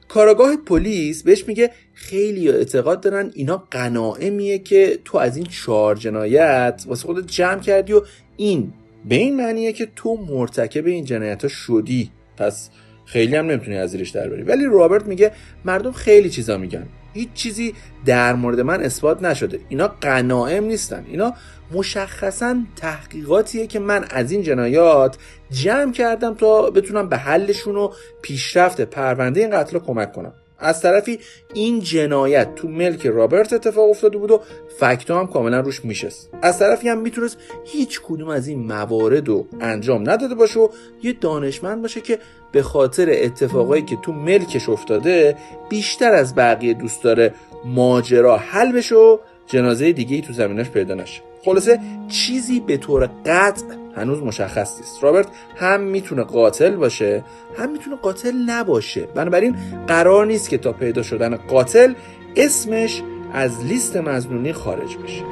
کاراگاه 0.07 0.55
پلیس 0.55 1.23
بهش 1.23 1.47
میگه 1.47 1.71
خیلی 1.93 2.49
اعتقاد 2.49 3.01
دارن 3.01 3.31
اینا 3.33 3.63
قناعمیه 3.71 4.59
که 4.59 4.99
تو 5.05 5.17
از 5.17 5.37
این 5.37 5.45
چهار 5.45 5.95
جنایت 5.95 6.83
واسه 6.87 7.05
خودت 7.05 7.27
جمع 7.27 7.59
کردی 7.59 7.93
و 7.93 8.01
این 8.37 8.73
به 9.05 9.15
این 9.15 9.37
معنیه 9.37 9.73
که 9.73 9.87
تو 9.95 10.17
مرتکب 10.29 10.85
این 10.85 11.05
جنایت 11.05 11.41
ها 11.41 11.47
شدی. 11.47 12.11
پس 12.37 12.69
خیلی 13.05 13.35
هم 13.35 13.45
نمی‌تونی 13.45 13.77
از 13.77 13.91
زیرش 13.91 14.09
در 14.09 14.29
بری 14.29 14.43
ولی 14.43 14.65
رابرت 14.65 15.05
میگه 15.05 15.31
مردم 15.65 15.91
خیلی 15.91 16.29
چیزا 16.29 16.57
میگن. 16.57 16.87
هیچ 17.13 17.33
چیزی 17.33 17.73
در 18.05 18.33
مورد 18.33 18.59
من 18.59 18.83
اثبات 18.83 19.23
نشده. 19.23 19.59
اینا 19.69 19.87
قناعم 19.87 20.63
نیستن. 20.63 21.05
اینا 21.07 21.33
مشخصا 21.71 22.57
تحقیقاتیه 22.75 23.67
که 23.67 23.79
من 23.79 24.05
از 24.09 24.31
این 24.31 24.41
جنایات 24.41 25.17
جمع 25.51 25.91
کردم 25.91 26.33
تا 26.33 26.69
بتونم 26.69 27.09
به 27.09 27.17
حلشون 27.17 27.75
و 27.75 27.89
پیشرفت 28.21 28.81
پرونده 28.81 29.41
این 29.41 29.49
قتل 29.49 29.79
کمک 29.79 30.13
کنم. 30.13 30.33
از 30.65 30.81
طرفی 30.81 31.19
این 31.53 31.79
جنایت 31.79 32.55
تو 32.55 32.67
ملک 32.67 33.05
رابرت 33.05 33.53
اتفاق 33.53 33.89
افتاده 33.89 34.17
بود 34.17 34.31
و 34.31 34.41
فکتا 34.79 35.19
هم 35.19 35.27
کاملا 35.27 35.59
روش 35.59 35.85
میشست. 35.85 36.29
از 36.41 36.59
طرفی 36.59 36.89
هم 36.89 37.01
می‌تونست 37.01 37.37
هیچ 37.65 38.01
کدوم 38.03 38.29
از 38.29 38.47
این 38.47 38.67
موارد 38.67 39.27
رو 39.27 39.47
انجام 39.61 40.09
نداده 40.09 40.35
باشه 40.35 40.59
و 40.59 40.67
یه 41.03 41.13
دانشمند 41.21 41.81
باشه 41.81 42.01
که 42.01 42.19
به 42.51 42.61
خاطر 42.61 43.09
اتفاقایی 43.09 43.81
که 43.81 43.97
تو 44.01 44.11
ملکش 44.11 44.69
افتاده 44.69 45.35
بیشتر 45.69 46.13
از 46.13 46.35
بقیه 46.35 46.73
دوست 46.73 47.03
داره 47.03 47.33
ماجرا 47.65 48.37
حل 48.37 48.71
بشه 48.71 48.95
و 48.95 49.17
جنازه 49.47 49.91
دیگه 49.91 50.15
ای 50.15 50.21
تو 50.21 50.33
زمینش 50.33 50.69
پیدا 50.69 50.93
نشه. 50.93 51.21
خلاصه 51.45 51.79
چیزی 52.09 52.59
به 52.59 52.77
طور 52.77 53.09
قطع 53.25 53.84
هنوز 53.95 54.23
مشخص 54.23 54.77
نیست. 54.77 55.03
رابرت 55.03 55.27
هم 55.55 55.81
می‌تونه 55.81 56.23
قاتل 56.23 56.75
باشه 56.75 57.23
هم 57.57 57.71
می‌تونه 57.71 57.95
قاتل 57.95 58.35
نباشه. 58.47 59.07
بنابراین 59.15 59.57
قرار 59.87 60.25
نیست 60.25 60.49
که 60.49 60.57
تا 60.57 60.71
پیدا 60.71 61.03
شدن 61.03 61.35
قاتل 61.35 61.93
اسمش 62.35 63.01
از 63.33 63.65
لیست 63.65 63.97
مزنونی 63.97 64.53
خارج 64.53 64.97
بشه. 64.97 65.23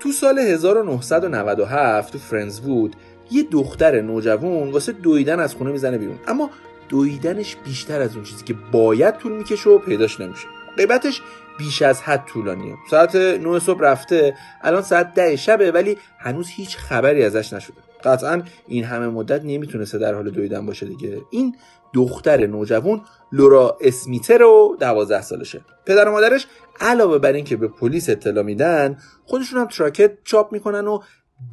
تو 0.00 0.12
سال 0.12 0.38
1997 0.38 2.12
تو 2.12 2.18
فرنز 2.18 2.60
وود 2.60 2.96
یه 3.30 3.42
دختر 3.42 4.00
نوجوان 4.00 4.70
واسه 4.70 4.92
دویدن 4.92 5.40
از 5.40 5.54
خونه 5.54 5.70
می‌زنه 5.70 5.98
بیرون. 5.98 6.18
اما 6.28 6.50
دویدنش 6.88 7.56
بیشتر 7.64 8.00
از 8.00 8.16
اون 8.16 8.24
چیزی 8.24 8.44
که 8.44 8.54
باید 8.72 9.16
طول 9.16 9.32
می‌کشه 9.32 9.70
و 9.70 9.78
پیداش 9.78 10.20
نمیشه. 10.20 10.46
قیبتش 10.76 11.22
بیش 11.58 11.82
از 11.82 12.02
حد 12.02 12.24
طولانیه. 12.24 12.74
ساعت 12.90 13.16
9 13.16 13.58
صبح 13.58 13.80
رفته 13.80 14.34
الان 14.62 14.82
ساعت 14.82 15.14
ده 15.14 15.36
شبه 15.36 15.72
ولی 15.72 15.98
هنوز 16.18 16.48
هیچ 16.48 16.76
خبری 16.76 17.24
ازش 17.24 17.52
نشده. 17.52 17.76
قطعا 18.04 18.42
این 18.68 18.84
همه 18.84 19.06
مدت 19.08 19.44
نمی‌تونسته 19.44 19.98
در 19.98 20.14
حال 20.14 20.30
دویدن 20.30 20.66
باشه 20.66 20.86
دیگه. 20.86 21.18
این 21.30 21.56
دختر 21.94 22.46
نوجوان 22.46 23.04
لورا 23.32 23.78
اسمیتر 23.80 24.42
و 24.42 24.76
دوازده 24.80 25.22
سالشه. 25.22 25.60
پدر 25.86 26.08
و 26.08 26.12
مادرش 26.12 26.46
علاوه 26.80 27.18
بر 27.18 27.32
اینکه 27.32 27.56
به 27.56 27.68
پلیس 27.68 28.10
اطلاع 28.10 28.44
میدن 28.44 28.98
خودشون 29.24 29.60
هم 29.60 29.66
تراکت 29.66 30.12
چاپ 30.24 30.52
می‌کنن 30.52 30.86
و 30.86 31.00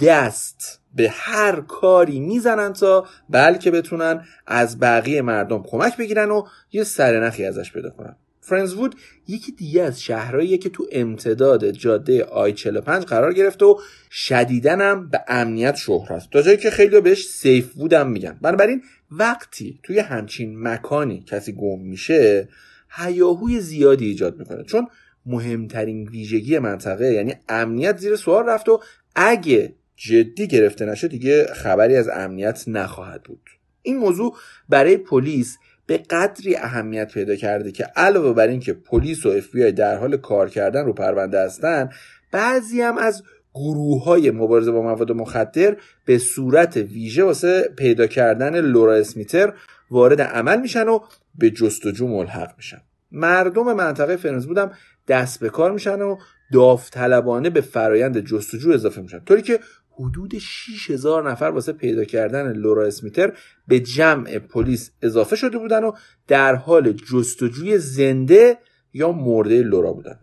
دست 0.01 0.81
به 0.95 1.09
هر 1.09 1.61
کاری 1.61 2.19
می‌زنن 2.19 2.73
تا 2.73 3.05
بلکه 3.29 3.71
بتونن 3.71 4.25
از 4.47 4.79
بقیه 4.79 5.21
مردم 5.21 5.63
کمک 5.63 5.97
بگیرن 5.97 6.31
و 6.31 6.43
یه 6.71 6.83
سرنخی 6.83 7.45
ازش 7.45 7.71
پیدا 7.71 7.89
کنن. 7.89 8.15
فرندزوود 8.47 8.95
یکی 9.27 9.51
دیگه 9.51 9.83
از 9.83 10.01
شهرهاییه 10.01 10.57
که 10.57 10.69
تو 10.69 10.87
امتداد 10.91 11.71
جاده 11.71 12.23
آی 12.23 12.53
45 12.53 13.03
قرار 13.03 13.33
گرفته 13.33 13.65
و 13.65 13.79
شدیداً 14.11 14.87
هم 14.87 15.09
به 15.09 15.21
امنیت 15.27 15.75
شهرته 15.75 16.27
تا 16.31 16.41
جایی 16.41 16.57
که 16.57 16.69
خیلی 16.69 17.01
بهش 17.01 17.27
safe 17.27 17.73
بودم 17.73 18.09
میگن. 18.09 18.37
بنابراین 18.41 18.81
وقتی 19.11 19.79
توی 19.83 19.99
همچین 19.99 20.67
مکانی 20.67 21.23
کسی 21.27 21.51
گم 21.51 21.79
میشه 21.79 22.49
هیاهوی 22.89 23.59
زیادی 23.59 24.05
ایجاد 24.05 24.39
می‌کنه. 24.39 24.63
چون 24.63 24.87
مهمترین 25.25 26.07
ویژگی 26.07 26.59
منطقه 26.59 27.13
یعنی 27.13 27.33
امنیت 27.49 27.97
زیر 27.97 28.15
سوال 28.15 28.45
رفت 28.45 28.69
و 28.69 28.79
اگه 29.15 29.73
جدی 29.95 30.47
گرفته 30.47 30.85
نشه 30.85 31.07
دیگه 31.07 31.45
خبری 31.45 31.95
از 31.95 32.09
امنیت 32.13 32.63
نخواهد 32.67 33.23
بود. 33.23 33.41
این 33.81 33.97
موضوع 33.97 34.37
برای 34.69 34.97
پلیس 34.97 35.57
به 35.87 35.97
قدری 35.97 36.55
اهمیت 36.55 37.13
پیدا 37.13 37.35
کرده 37.35 37.71
که 37.71 37.83
علاوه 37.83 38.33
بر 38.33 38.47
اینکه 38.47 38.73
پلیس 38.73 39.25
و 39.25 39.29
اف 39.29 39.55
در 39.55 39.97
حال 39.97 40.17
کار 40.17 40.49
کردن 40.49 40.85
رو 40.85 40.93
پرونده 40.93 41.43
هستن 41.43 41.89
بعضی 42.31 42.81
هم 42.81 42.97
از 42.97 43.23
گروه 43.53 44.03
های 44.03 44.31
مبارزه 44.31 44.71
با 44.71 44.81
مواد 44.81 45.11
مخدر 45.11 45.77
به 46.05 46.17
صورت 46.17 46.77
ویژه 46.77 47.23
واسه 47.23 47.69
پیدا 47.77 48.07
کردن 48.07 48.61
لورا 48.61 48.95
اسمیتر 48.95 49.53
وارد 49.91 50.21
عمل 50.21 50.61
میشن 50.61 50.87
و 50.87 50.99
به 51.35 51.49
جستجو 51.49 52.07
ملحق 52.07 52.53
میشن. 52.57 52.81
مردم 53.11 53.73
منطقه 53.73 54.15
فرنز 54.15 54.47
بودم 54.47 54.71
دست 55.07 55.39
به 55.39 55.49
کار 55.49 55.71
میشن 55.71 56.01
و 56.01 56.17
داوطلبانه 56.53 57.49
به 57.49 57.61
فرایند 57.61 58.19
جستجو 58.19 58.71
اضافه 58.71 59.01
میشن. 59.01 59.19
طوری 59.19 59.41
که 59.41 59.59
حدود 59.99 60.37
6000 60.37 61.31
نفر 61.31 61.45
واسه 61.45 61.73
پیدا 61.73 62.03
کردن 62.03 62.53
لورا 62.53 62.85
اسمیتر 62.85 63.33
به 63.67 63.79
جمع 63.79 64.39
پلیس 64.39 64.91
اضافه 65.01 65.35
شده 65.35 65.57
بودن 65.57 65.83
و 65.83 65.91
در 66.27 66.55
حال 66.55 66.91
جستجوی 66.91 67.77
زنده 67.77 68.57
یا 68.93 69.11
مرده 69.11 69.63
لورا 69.63 69.93
بودن. 69.93 70.19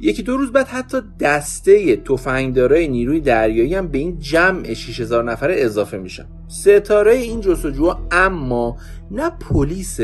یکی 0.00 0.22
دو 0.22 0.36
روز 0.36 0.52
بعد 0.52 0.66
حتی 0.66 1.02
دسته 1.20 1.96
تفنگدارای 1.96 2.88
نیروی 2.88 3.20
دریایی 3.20 3.74
هم 3.74 3.88
به 3.88 3.98
این 3.98 4.18
جمع 4.18 4.74
6000 4.74 5.24
نفره 5.24 5.54
اضافه 5.58 5.98
میشن. 5.98 6.26
ستاره 6.52 7.12
این 7.12 7.40
جستجو 7.40 7.94
اما 8.10 8.76
نه 9.10 9.30
پلیس 9.30 10.00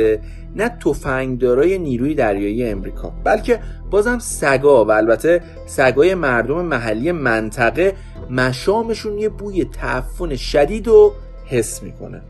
نه 0.56 0.68
تفنگدارای 0.84 1.78
نیروی 1.78 2.14
دریایی 2.14 2.64
امریکا 2.64 3.12
بلکه 3.24 3.60
بازم 3.90 4.18
سگا 4.18 4.84
و 4.84 4.90
البته 4.90 5.42
سگای 5.66 6.14
مردم 6.14 6.64
محلی 6.64 7.12
منطقه 7.12 7.94
مشامشون 8.30 9.18
یه 9.18 9.28
بوی 9.28 9.64
تعفن 9.64 10.36
شدید 10.36 10.88
و 10.88 11.12
حس 11.46 11.82
می‌کنه. 11.82 12.22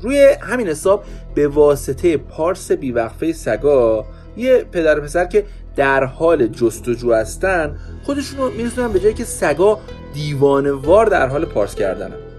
روی 0.00 0.36
همین 0.40 0.68
حساب 0.68 1.04
به 1.34 1.48
واسطه 1.48 2.16
پارس 2.16 2.72
بیوقفه 2.72 3.32
سگا 3.32 4.06
یه 4.36 4.64
پدر 4.72 5.00
پسر 5.00 5.24
که 5.24 5.44
در 5.76 6.04
حال 6.04 6.46
جستجو 6.46 7.12
هستن 7.12 7.76
خودشون 8.02 8.38
رو 8.38 8.50
میرسونن 8.50 8.92
به 8.92 9.00
جایی 9.00 9.14
که 9.14 9.24
سگا 9.24 9.80
دیوانوار 10.14 11.06
در 11.06 11.28
حال 11.28 11.44
پارس 11.44 11.74
کردنن 11.74 12.29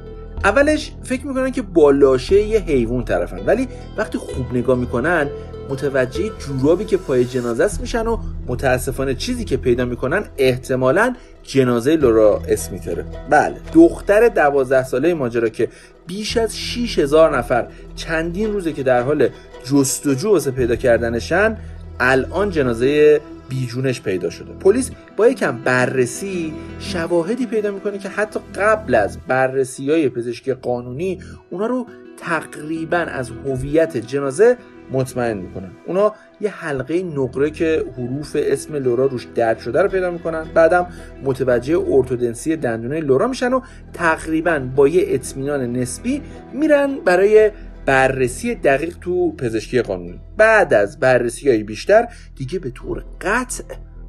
اولش 0.43 0.91
فکر 1.03 1.27
می‌کنن 1.27 1.51
که 1.51 1.61
با 1.61 1.91
لاشه 1.91 2.41
یه 2.41 2.59
حیوان 2.59 3.05
طرفن 3.05 3.39
ولی 3.45 3.67
وقتی 3.97 4.17
خوب 4.17 4.53
نگاه 4.53 4.77
می‌کنن 4.77 5.29
متوجه 5.69 6.31
جورابی 6.39 6.85
که 6.85 6.97
پای 6.97 7.25
جنازه 7.25 7.63
است 7.63 7.81
میشن 7.81 8.07
و 8.07 8.17
متاسفانه 8.47 9.13
چیزی 9.15 9.45
که 9.45 9.57
پیدا 9.57 9.85
می‌کنن 9.85 10.23
احتمالا 10.37 11.15
جنازه 11.43 11.95
لورا 11.95 12.41
اسمیتره 12.47 13.05
بله 13.29 13.55
دختر 13.73 14.27
دوازده 14.27 14.83
ساله 14.83 15.13
ماجرا 15.13 15.49
که 15.49 15.69
بیش 16.07 16.37
از 16.37 16.57
6000 16.57 17.37
نفر 17.37 17.67
چندین 17.95 18.53
روزه 18.53 18.73
که 18.73 18.83
در 18.83 19.01
حال 19.01 19.29
جستجو 19.65 20.29
واسه 20.29 20.51
پیدا 20.51 20.75
کردنشن 20.75 21.57
الان 21.99 22.49
جنازه 22.49 23.21
بیجونش 23.51 24.01
پیدا 24.01 24.29
شده. 24.29 24.53
پلیس 24.53 24.91
با 25.17 25.27
یکم 25.27 25.57
بررسی 25.57 26.53
شواهدی 26.79 27.45
پیدا 27.45 27.71
می‌کنه 27.71 27.97
که 27.97 28.09
حتی 28.09 28.39
قبل 28.55 28.95
از 28.95 29.17
بررسی 29.27 29.91
های 29.91 30.09
پزشکی 30.09 30.53
قانونی 30.53 31.19
اونا 31.49 31.65
رو 31.65 31.87
تقریبا 32.17 32.97
از 32.97 33.31
هویت 33.45 33.97
جنازه 33.97 34.57
مطمئن 34.91 35.37
می‌کنن 35.37 35.71
اونا 35.85 36.13
یه 36.41 36.49
حلقه 36.49 37.03
نقره 37.03 37.49
که 37.49 37.85
حروف 37.97 38.37
اسم 38.39 38.75
لورا 38.75 39.05
روش 39.05 39.27
درد 39.35 39.59
شده 39.59 39.81
رو 39.81 39.89
پیدا 39.89 40.11
می‌کنن. 40.11 40.45
بعدم 40.53 40.87
متوجه 41.23 41.79
ارتودنسی 41.89 42.55
دندونه 42.55 42.99
لورا 42.99 43.27
میشن 43.27 43.53
و 43.53 43.61
تقریبا 43.93 44.59
با 44.75 44.87
یه 44.87 45.03
اطمینان 45.07 45.61
نسبی 45.61 46.21
میرن 46.53 46.95
برای 47.05 47.51
بررسی 47.85 48.55
دقیق 48.55 48.97
تو 49.01 49.31
پزشکی 49.31 49.81
قانونی. 49.81 50.19
بعد 50.37 50.73
از 50.73 50.99
بررسی 50.99 51.49
های 51.49 51.63
بیشتر 51.63 52.07
دیگه 52.35 52.59
به 52.59 52.69
طور 52.69 53.05
قطع 53.21 53.63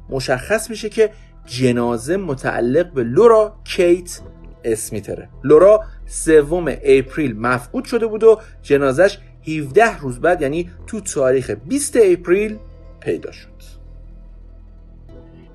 مشخص 0.09 0.69
میشه 0.69 0.89
که 0.89 1.09
جنازه 1.45 2.17
متعلق 2.17 2.93
به 2.93 3.03
لورا 3.03 3.55
کیت 3.63 4.19
اسمیتره. 4.63 5.29
لورا 5.43 5.83
سوم 6.05 6.67
اپریل 6.83 7.39
مفقود 7.39 7.85
شده 7.85 8.07
بود 8.07 8.23
و 8.23 8.39
جنازش 8.61 9.17
17 9.47 9.99
روز 9.99 10.19
بعد 10.19 10.41
یعنی 10.41 10.69
تو 10.87 11.01
تاریخ 11.01 11.49
20 11.49 11.97
اپریل 12.01 12.57
پیدا 12.99 13.31
شد. 13.31 13.53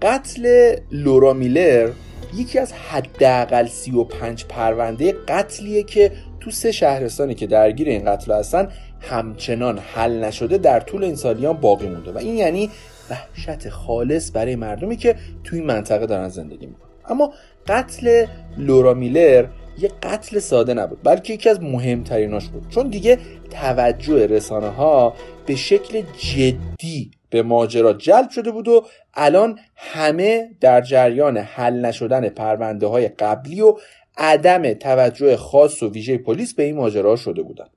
قتل 0.03 0.75
لورا 0.93 1.33
میلر 1.33 1.91
یکی 2.35 2.59
از 2.59 2.73
حداقل 2.73 3.67
35 3.67 4.45
پرونده 4.45 5.13
قتلیه 5.29 5.83
که 5.83 6.13
تو 6.41 6.51
سه 6.51 6.73
شهرستانی 6.73 7.35
که 7.35 7.47
درگیر 7.47 7.89
این 7.89 8.05
قتل 8.05 8.33
هستن 8.33 8.69
همچنان 9.01 9.79
حل 9.79 10.25
نشده 10.25 10.59
در 10.59 10.81
طول 10.81 11.05
این 11.05 11.17
سالیان 11.17 11.57
باقی 11.57 11.89
مونده. 11.89 12.13
و 12.13 12.19
این 12.19 12.37
یعنی 12.37 12.71
وحشت 13.11 13.69
خالص 13.69 14.31
برای 14.35 14.57
مردمی 14.57 14.97
که 14.97 15.17
توی 15.45 15.59
این 15.59 15.69
منطقه 15.69 16.07
دارن 16.07 16.29
زندگی 16.29 16.67
می‌کنن. 16.67 16.89
اما 17.09 17.33
قتل 17.67 18.27
لورا 18.59 18.95
میلر 18.95 19.47
یه 19.79 19.91
قتل 20.03 20.39
ساده 20.39 20.75
نبود 20.75 20.99
بلکه 21.05 21.33
یکی 21.33 21.49
از 21.49 21.63
مهمتریناش 21.63 22.49
بود. 22.49 22.69
چون 22.69 22.89
دیگه 22.89 23.19
توجه 23.51 24.27
رسانه 24.27 24.69
ها 24.69 25.15
به 25.47 25.55
شکل 25.57 26.03
جدی 26.19 27.11
به 27.31 27.43
ماجرا 27.43 27.93
جلب 27.93 28.31
شده 28.31 28.51
بود 28.51 28.69
و 28.69 28.87
الان 29.15 29.59
همه 29.77 30.51
در 30.61 30.81
جریان 30.81 31.37
حل 31.37 31.85
نشدن 31.85 32.29
پرونده 32.29 32.87
های 32.87 33.09
قبلی 33.09 33.61
و 33.61 33.75
عدم 34.19 34.75
توجه 34.75 35.37
خاص 35.37 35.83
و 35.83 35.91
ویژه 35.91 36.19
پلیس 36.19 36.55
به 36.55 36.63
این 36.63 36.77
ماجرا 36.77 37.17
شده 37.17 37.43
بودند. 37.43 37.71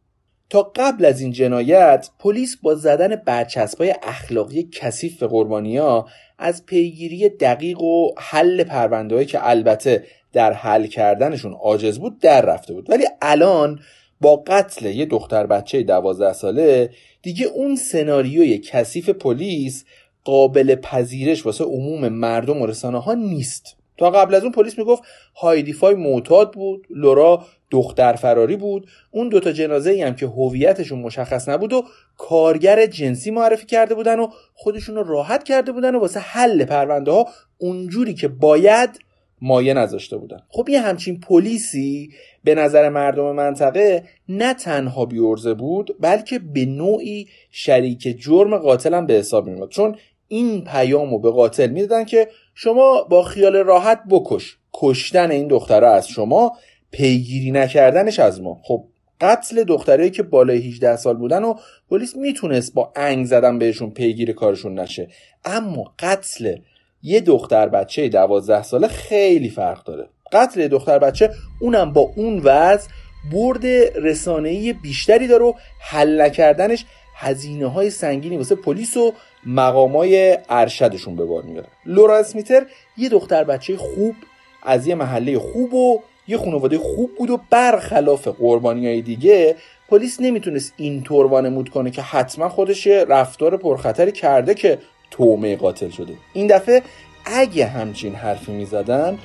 تا 0.50 0.72
قبل 0.76 1.06
از 1.06 1.22
این 1.22 1.32
جنایت 1.32 2.10
پلیس 2.20 2.58
با 2.62 2.76
زدن 2.76 3.16
برچسبای 3.16 3.94
اخلاقی 4.04 4.70
کثیف 4.72 5.20
به 5.20 5.28
قربانیا 5.28 6.06
از 6.40 6.66
پیگیری 6.66 7.30
دقیق 7.30 7.82
و 7.82 8.10
حل 8.18 8.64
پروندههایی 8.64 9.28
که 9.28 9.50
البته 9.50 10.04
در 10.34 10.54
حل 10.54 10.86
کردنشون 10.86 11.54
عاجز 11.54 12.00
بود 12.00 12.20
در 12.20 12.42
رفته 12.42 12.74
بود. 12.74 12.90
ولی 12.90 13.04
الان 13.22 13.80
با 14.22 14.36
قتل 14.48 14.86
یه 14.86 15.06
دختر 15.06 15.46
بچه 15.46 15.84
دوازده 15.84 16.34
ساله 16.34 16.90
دیگه 17.22 17.46
اون 17.46 17.76
سناریوی 17.76 18.58
کثیف 18.58 19.10
پلیس 19.10 19.86
قابل 20.24 20.76
پذیرش 20.76 21.46
واسه 21.46 21.64
عموم 21.64 22.10
مردم 22.10 22.62
و 22.62 22.66
رسانه 22.66 23.02
ها 23.02 23.14
نیست. 23.14 23.78
تا 24.02 24.10
قبل 24.10 24.36
از 24.36 24.44
اون 24.44 24.52
پلیس 24.52 24.78
می‌گفت 24.78 25.04
هایدیفای 25.36 25.96
معتاد 25.96 26.54
بود 26.54 26.88
لورا 26.90 27.46
دختر 27.72 28.14
فراری 28.14 28.56
بود. 28.56 28.88
اون 29.12 29.30
دوتا 29.30 29.52
جنازه 29.52 29.92
ای 29.92 30.02
هم 30.02 30.16
که 30.16 30.26
هویتشون 30.26 31.00
مشخص 31.00 31.50
نبود 31.50 31.74
و 31.74 31.84
کارگر 32.18 32.86
جنسی 32.86 33.32
معرفی 33.32 33.66
کرده 33.66 33.96
بودن 33.96 34.20
و 34.20 34.28
خودشون 34.54 34.96
رو 34.96 35.04
راحت 35.04 35.44
کرده 35.44 35.72
بودن 35.72 35.96
و 35.96 36.00
واسه 36.00 36.20
حل 36.20 36.66
پرونده 36.66 37.12
ها 37.12 37.28
اونجوری 37.58 38.14
که 38.14 38.28
باید 38.28 39.00
مایه 39.42 39.74
نذاشته 39.74 40.18
بودن. 40.18 40.40
خب 40.50 40.70
یه 40.70 40.82
همچین 40.82 41.20
پلیسی 41.20 42.10
به 42.44 42.56
نظر 42.56 42.90
مردم 42.90 43.32
منطقه 43.32 44.04
نه 44.30 44.54
تنها 44.54 45.06
بیورزه 45.06 45.54
بود 45.54 45.96
بلکه 46.00 46.40
به 46.40 46.66
نوعی 46.66 47.28
شریک 47.52 48.22
جرم 48.22 48.58
قاتل 48.58 48.94
هم 48.94 49.06
به 49.06 49.14
حساب 49.14 49.48
میاد 49.48 49.70
چون 49.70 49.96
این 50.28 50.64
پیامو 50.64 51.20
به 51.20 51.32
قاتل 51.32 51.68
می‌دادن 51.68 52.06
که 52.06 52.28
شما 52.54 53.04
با 53.04 53.24
خیال 53.24 53.56
راحت 53.56 54.02
بکش. 54.10 54.58
کشتن 54.74 55.32
این 55.32 55.48
دختره 55.48 55.88
از 55.88 56.08
شما 56.08 56.58
پیگیری 56.92 57.52
نکردنش 57.52 58.20
از 58.20 58.42
ما. 58.42 58.62
خب 58.64 58.84
قتل 59.22 59.64
دخترایی 59.64 60.10
که 60.10 60.24
بالای 60.24 60.58
18 60.58 60.96
سال 60.96 61.18
بودن 61.18 61.44
و 61.44 61.56
پلیس 61.90 62.16
می‌تونست 62.16 62.74
با 62.74 62.94
انگ 62.96 63.26
زدن 63.26 63.60
بهشون 63.60 63.92
پیگیری 63.92 64.34
کارشون 64.34 64.80
نشه. 64.80 65.08
اما 65.46 65.94
قتل 66.00 66.56
یه 67.04 67.20
دختر 67.20 67.70
بچه 67.70 68.10
12 68.10 68.64
ساله 68.64 68.88
خیلی 68.88 69.50
فرق 69.50 69.84
داره. 69.84 70.10
قتل 70.32 70.68
دختر 70.68 71.00
بچه 71.00 71.30
اونم 71.62 71.94
با 71.94 72.12
اون 72.16 72.42
وضع 72.44 72.90
برد 73.32 73.66
رسانه‌ای 73.96 74.74
بیشتری 74.74 75.28
داره 75.28 75.44
و 75.44 75.54
حل 75.82 76.22
نکردنش 76.22 76.86
هزینه 77.16 77.68
های 77.68 77.90
سنگینی 77.90 78.38
واسه 78.38 78.56
پلیس 78.56 78.98
و 78.98 79.14
مقامای 79.46 80.38
ارشدشون 80.50 81.16
به 81.16 81.26
بار 81.26 81.44
میاره. 81.44 81.68
لورا 81.86 82.18
اسمیتر 82.18 82.66
یه 82.98 83.10
دختر 83.10 83.44
بچه 83.44 83.78
خوب 83.78 84.16
از 84.64 84.88
یه 84.88 84.96
محله 84.96 85.40
خوب 85.40 85.74
و 85.74 86.00
یه 86.28 86.38
خانواده 86.38 86.78
خوب 86.78 87.16
بود 87.18 87.30
و 87.30 87.40
برخلاف 87.50 88.28
قربانی 88.28 88.88
های 88.88 89.02
دیگه 89.02 89.56
پلیس 89.90 90.20
نمی‌تونست 90.20 90.74
اینطور 90.78 91.26
وانمود 91.26 91.70
کنه 91.70 91.92
که 91.92 92.02
حتما 92.02 92.50
خودش 92.50 92.88
رفتار 92.88 93.58
پرخطری 93.58 94.12
کرده 94.12 94.54
که 94.54 94.78
تومه 95.12 95.56
قاتل 95.56 95.90
شده. 95.90 96.14
این 96.34 96.48
دفعه 96.48 96.82
اگه 97.26 97.66
همچین 97.66 98.16
حرفی 98.16 98.52
می‌زدن 98.52 99.18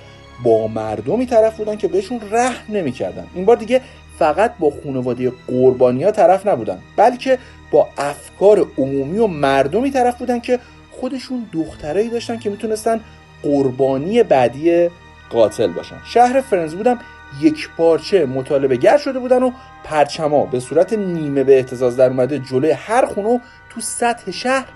با 0.45 0.67
مردمی 0.67 1.27
طرف 1.27 1.57
بودن 1.57 1.77
که 1.77 1.89
بهشون 1.89 2.21
رحم 2.31 2.75
نمی‌کردن. 2.75 3.27
این 3.35 3.45
بار 3.45 3.57
دیگه 3.57 3.81
فقط 4.19 4.53
با 4.59 4.73
خانواده 4.85 5.33
قربانی 5.49 6.05
ها 6.05 6.11
طرف 6.11 6.47
نبودن 6.47 6.79
بلکه 6.97 7.39
با 7.71 7.89
افکار 7.99 8.67
عمومی 8.79 9.19
و 9.19 9.27
مردمی 9.27 9.91
طرف 9.91 10.19
بودن 10.19 10.41
که 10.41 10.59
خودشون 10.91 11.47
دخترایی 11.53 12.09
داشتن 12.09 12.39
که 12.39 12.51
می‌تونستن 12.51 13.01
قربانی 13.43 14.23
بعدی 14.23 14.89
قاتل 15.31 15.67
باشن. 15.67 15.97
شهر 16.05 16.41
فرنز 16.41 16.75
بودم 16.75 16.99
یک 17.41 17.69
پارچه 17.77 18.27
مطالبه 18.27 18.77
گر 18.77 18.99
شده 18.99 19.19
بودن 19.19 19.43
و 19.43 19.51
پرچما 19.85 20.47
به 20.47 20.61
صورت 20.61 20.93
نیمه 20.93 21.45
به 21.45 21.57
احتزاز 21.57 21.97
در 21.97 22.09
اومده 22.09 22.39
جلوی 22.39 22.71
هر 22.71 23.07
خونه 23.07 23.41
تو 23.71 23.81
سطح 23.81 24.31
شهر 24.31 24.67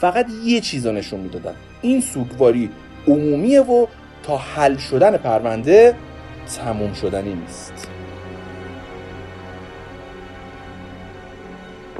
فقط 0.00 0.26
یه 0.44 0.60
چیز 0.60 0.86
نشون 0.86 1.20
می‌دادن. 1.20 1.54
این 1.82 2.00
سوگواری 2.00 2.70
عمومیه 3.08 3.60
و 3.60 3.86
تا 4.22 4.36
حل 4.36 4.76
شدن 4.76 5.16
پرونده 5.16 5.94
تموم 6.56 6.92
شدنی 6.92 7.34
نیست. 7.34 7.95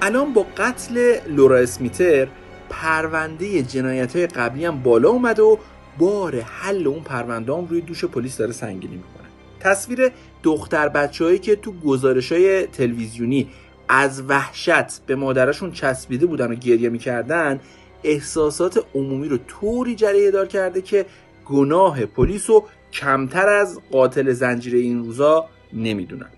الان 0.03 0.33
با 0.33 0.47
قتل 0.57 1.19
لورا 1.29 1.59
اسمیتر 1.59 2.29
پرونده 2.71 3.63
جنایت 3.63 4.17
های 4.17 4.27
قبلی 4.27 4.65
هم 4.65 4.83
بالا 4.83 5.09
اومده 5.09 5.43
و 5.43 5.57
بار 5.99 6.41
حل 6.41 6.87
اون 6.87 7.03
پرونده 7.03 7.55
هم 7.55 7.67
روی 7.67 7.81
دوش 7.81 8.05
پلیس 8.05 8.37
داره 8.37 8.53
سنگینی 8.53 8.97
می‌کنه. 8.97 9.27
تصویر 9.61 10.13
دختر 10.43 10.89
بچههایی 10.89 11.39
که 11.39 11.57
تو 11.57 11.73
گزارش 11.73 12.33
های 12.33 12.67
تلویزیونی 12.67 13.49
از 13.89 14.23
وحشت 14.29 15.07
به 15.07 15.17
مادرشون 15.17 15.73
چسبیده 15.73 16.27
بودن 16.27 16.53
و 16.53 16.55
گریه 16.55 16.89
می‌کردن 16.89 17.61
احساسات 18.05 18.85
عمومی 18.95 19.29
رو 19.29 19.39
طوری 19.49 19.95
جریه 19.95 20.31
دار 20.31 20.47
کرده 20.47 20.83
که 20.83 21.07
گناه 21.45 22.07
پلیس 22.07 22.51
رو 22.51 22.65
کمتر 22.93 23.49
از 23.49 23.81
قاتل 23.93 24.33
زنجیره 24.33 24.79
این 24.79 25.05
روزا 25.05 25.47
نمی‌دونن. 25.73 26.31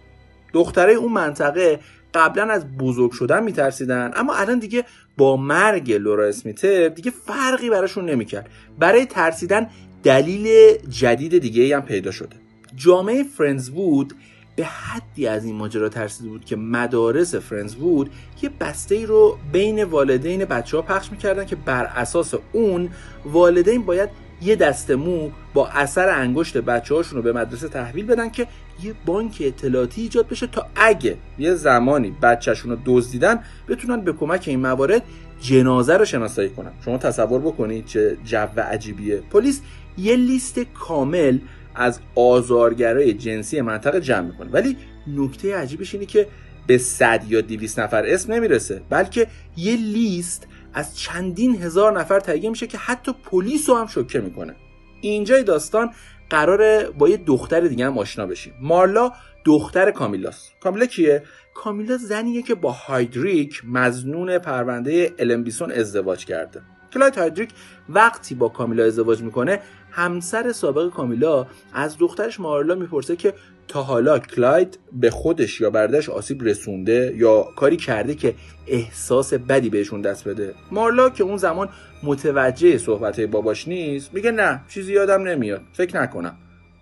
دختره 0.52 0.92
اون 0.92 1.12
منطقه 1.12 1.80
قبلا 2.18 2.52
از 2.52 2.76
بزرگ 2.76 3.12
شدن 3.12 3.42
میترسیدن. 3.42 4.10
اما 4.16 4.34
الان 4.34 4.58
دیگه 4.58 4.84
با 5.16 5.36
مرگ 5.36 5.92
لورا 5.92 6.26
اسمیتر 6.26 6.88
دیگه 6.88 7.10
فرقی 7.10 7.70
براشون 7.70 8.10
نمی‌کرد. 8.10 8.48
برای 8.78 9.06
ترسیدن 9.06 9.66
دلیل 10.02 10.76
جدید 10.88 11.38
دیگه 11.38 11.76
هم 11.76 11.82
پیدا 11.82 12.10
شده. 12.10 12.36
جامعه 12.76 13.22
فرنز 13.22 13.68
وود 13.68 14.14
به 14.56 14.64
حدی 14.64 15.26
از 15.26 15.44
این 15.44 15.54
ماجرا 15.56 15.88
ترسیده 15.88 16.28
بود 16.28 16.44
که 16.44 16.56
مدارس 16.56 17.34
فرنز 17.34 17.74
وود 17.74 18.10
یه 18.42 18.50
بسته 18.60 18.94
ای 18.94 19.06
رو 19.06 19.38
بین 19.52 19.84
والدین 19.84 20.44
بچه 20.44 20.76
ها 20.76 20.82
پخش 20.82 21.12
می‌کردن 21.12 21.44
که 21.44 21.56
بر 21.56 21.84
اساس 21.84 22.34
اون 22.52 22.90
والدین 23.24 23.82
باید 23.82 24.08
یه 24.42 24.56
دسته 24.56 24.96
مو 24.96 25.30
با 25.54 25.68
اثر 25.68 26.08
انگشت 26.08 26.58
بچه 26.58 26.94
هاشون 26.94 27.16
رو 27.16 27.22
به 27.22 27.32
مدرسه 27.32 27.68
تحویل 27.68 28.06
بدن 28.06 28.30
که 28.30 28.46
یه 28.82 28.94
بانک 29.06 29.36
اطلاعاتی 29.40 30.02
ایجاد 30.02 30.28
بشه 30.28 30.46
تا 30.46 30.66
اگه 30.76 31.16
یه 31.38 31.54
زمانی 31.54 32.10
بچهشون 32.22 32.70
رو 32.70 32.78
دزدیدن 32.86 33.40
بتونن 33.68 34.00
به 34.00 34.12
کمک 34.12 34.44
این 34.46 34.60
موارد 34.60 35.02
جنازه 35.40 35.96
رو 35.96 36.04
شناسایی 36.04 36.48
کنن. 36.48 36.70
شما 36.84 36.98
تصور 36.98 37.40
بکنید 37.40 37.86
چه 37.86 38.16
جو 38.24 38.46
عجیبیه. 38.70 39.16
پلیس 39.16 39.60
یه 39.98 40.16
لیست 40.16 40.58
کامل 40.58 41.38
از 41.74 42.00
آزارگرای 42.14 43.12
جنسی 43.12 43.60
منطقه 43.60 44.00
جمع 44.00 44.26
می‌کنه. 44.26 44.50
ولی 44.50 44.76
نکته 45.06 45.56
عجیبش 45.56 45.94
اینه 45.94 46.06
که 46.06 46.26
به 46.66 46.78
صد 46.78 47.24
یا 47.28 47.40
دیویس 47.40 47.78
نفر 47.78 48.06
اسم 48.06 48.32
نمی‌رسه 48.32 48.82
بلکه 48.90 49.26
یه 49.56 49.76
لیست 49.76 50.46
از 50.78 50.98
چندین 50.98 51.62
هزار 51.62 52.00
نفر 52.00 52.20
تهیه 52.20 52.50
میشه 52.50 52.66
که 52.66 52.78
حتی 52.78 53.12
پلیس 53.12 53.68
رو 53.68 53.76
هم 53.76 53.86
شوکه 53.86 54.20
می‌کنه. 54.20 54.56
اینجای 55.00 55.42
داستان 55.42 55.90
قراره 56.30 56.90
با 56.98 57.08
یه 57.08 57.16
دختر 57.16 57.60
دیگه 57.60 57.86
هم 57.86 57.98
آشنا 57.98 58.26
بشیم. 58.26 58.54
مارلا 58.60 59.12
دختر 59.44 59.90
کامیلاست 59.90 60.52
کامیلا 60.60 60.86
کیه؟ 60.86 61.22
کامیلا 61.54 61.96
زنیه 61.96 62.42
که 62.42 62.54
با 62.54 62.72
هایدریک 62.72 63.62
مزنون 63.64 64.38
پرونده 64.38 65.14
المبیسون 65.18 65.72
ازدواج 65.72 66.24
کرده. 66.24 66.62
کلاید 66.92 67.16
هایدریک 67.16 67.50
وقتی 67.88 68.34
با 68.34 68.48
کامیلا 68.48 68.84
ازدواج 68.84 69.22
می‌کنه 69.22 69.60
همسر 69.90 70.52
سابق 70.52 70.90
کامیلا 70.90 71.46
از 71.72 71.98
دخترش 71.98 72.40
مارلا 72.40 72.74
می‌پرسه 72.74 73.16
که 73.16 73.34
تا 73.68 73.82
حالا 73.82 74.18
کلاید 74.18 74.78
به 74.92 75.10
خودش 75.10 75.60
یا 75.60 75.70
بردش 75.70 76.08
آسیب 76.08 76.42
رسونده 76.42 77.14
یا 77.16 77.42
کاری 77.42 77.76
کرده 77.76 78.14
که 78.14 78.34
احساس 78.66 79.34
بدی 79.34 79.70
بهشون 79.70 80.00
دست 80.00 80.28
بده؟ 80.28 80.54
مارلا 80.70 81.10
که 81.10 81.24
اون 81.24 81.36
زمان 81.36 81.68
متوجه 82.02 82.78
صحبت 82.78 83.20
باباش 83.20 83.68
نیست 83.68 84.14
میگه 84.14 84.30
نه 84.30 84.60
چیزی 84.68 84.92
یادم 84.92 85.22
نمیاد. 85.22 85.62
فکر 85.72 86.02
نکنم. 86.02 86.36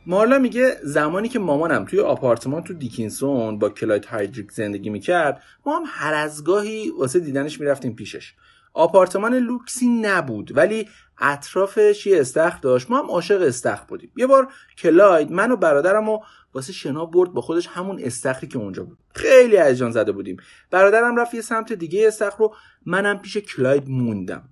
مارلا 0.06 0.38
میگه 0.38 0.76
زمانی 0.82 1.28
که 1.28 1.38
مامانم 1.38 1.84
توی 1.84 2.00
آپارتمان 2.00 2.62
تو 2.62 2.74
دیکینسون 2.74 3.58
با 3.58 3.68
کلاید 3.68 4.04
هایدریک 4.04 4.52
زندگی 4.52 4.90
می‌کرد 4.90 5.42
ما 5.66 5.78
هم 5.78 5.84
هر 5.86 6.14
از 6.14 6.44
گاهی 6.44 6.90
واسه 6.98 7.20
دیدنش 7.20 7.60
می‌رفتیم 7.60 7.94
پیشش. 7.94 8.34
آپارتمان 8.74 9.34
لوکسی 9.34 9.86
نبود 9.86 10.56
ولی 10.56 10.88
اطرافش 11.20 12.06
یه 12.06 12.20
استخر 12.20 12.58
داشت. 12.58 12.90
ما 12.90 12.98
هم 12.98 13.10
عاشق 13.10 13.42
استخر 13.42 13.84
بودیم. 13.88 14.10
یه 14.16 14.26
بار 14.26 14.48
کلاید 14.78 15.30
من 15.30 15.50
و 15.50 15.56
برادرم 15.56 16.08
و 16.08 16.20
واسه 16.56 16.72
شنا 16.72 17.06
برد 17.06 17.32
با 17.32 17.40
خودش 17.40 17.66
همون 17.66 18.00
استخری 18.00 18.48
که 18.48 18.58
اونجا 18.58 18.84
بود. 18.84 18.98
خیلی 19.14 19.56
هیجان 19.56 19.90
زده 19.90 20.12
بودیم. 20.12 20.36
برادرم 20.70 21.16
رفت 21.16 21.34
یه 21.34 21.40
سمت 21.40 21.72
دیگه 21.72 22.06
استخر 22.06 22.38
رو 22.38 22.54
منم 22.86 23.18
پیش 23.18 23.36
کلاید 23.36 23.88
موندم. 23.88 24.48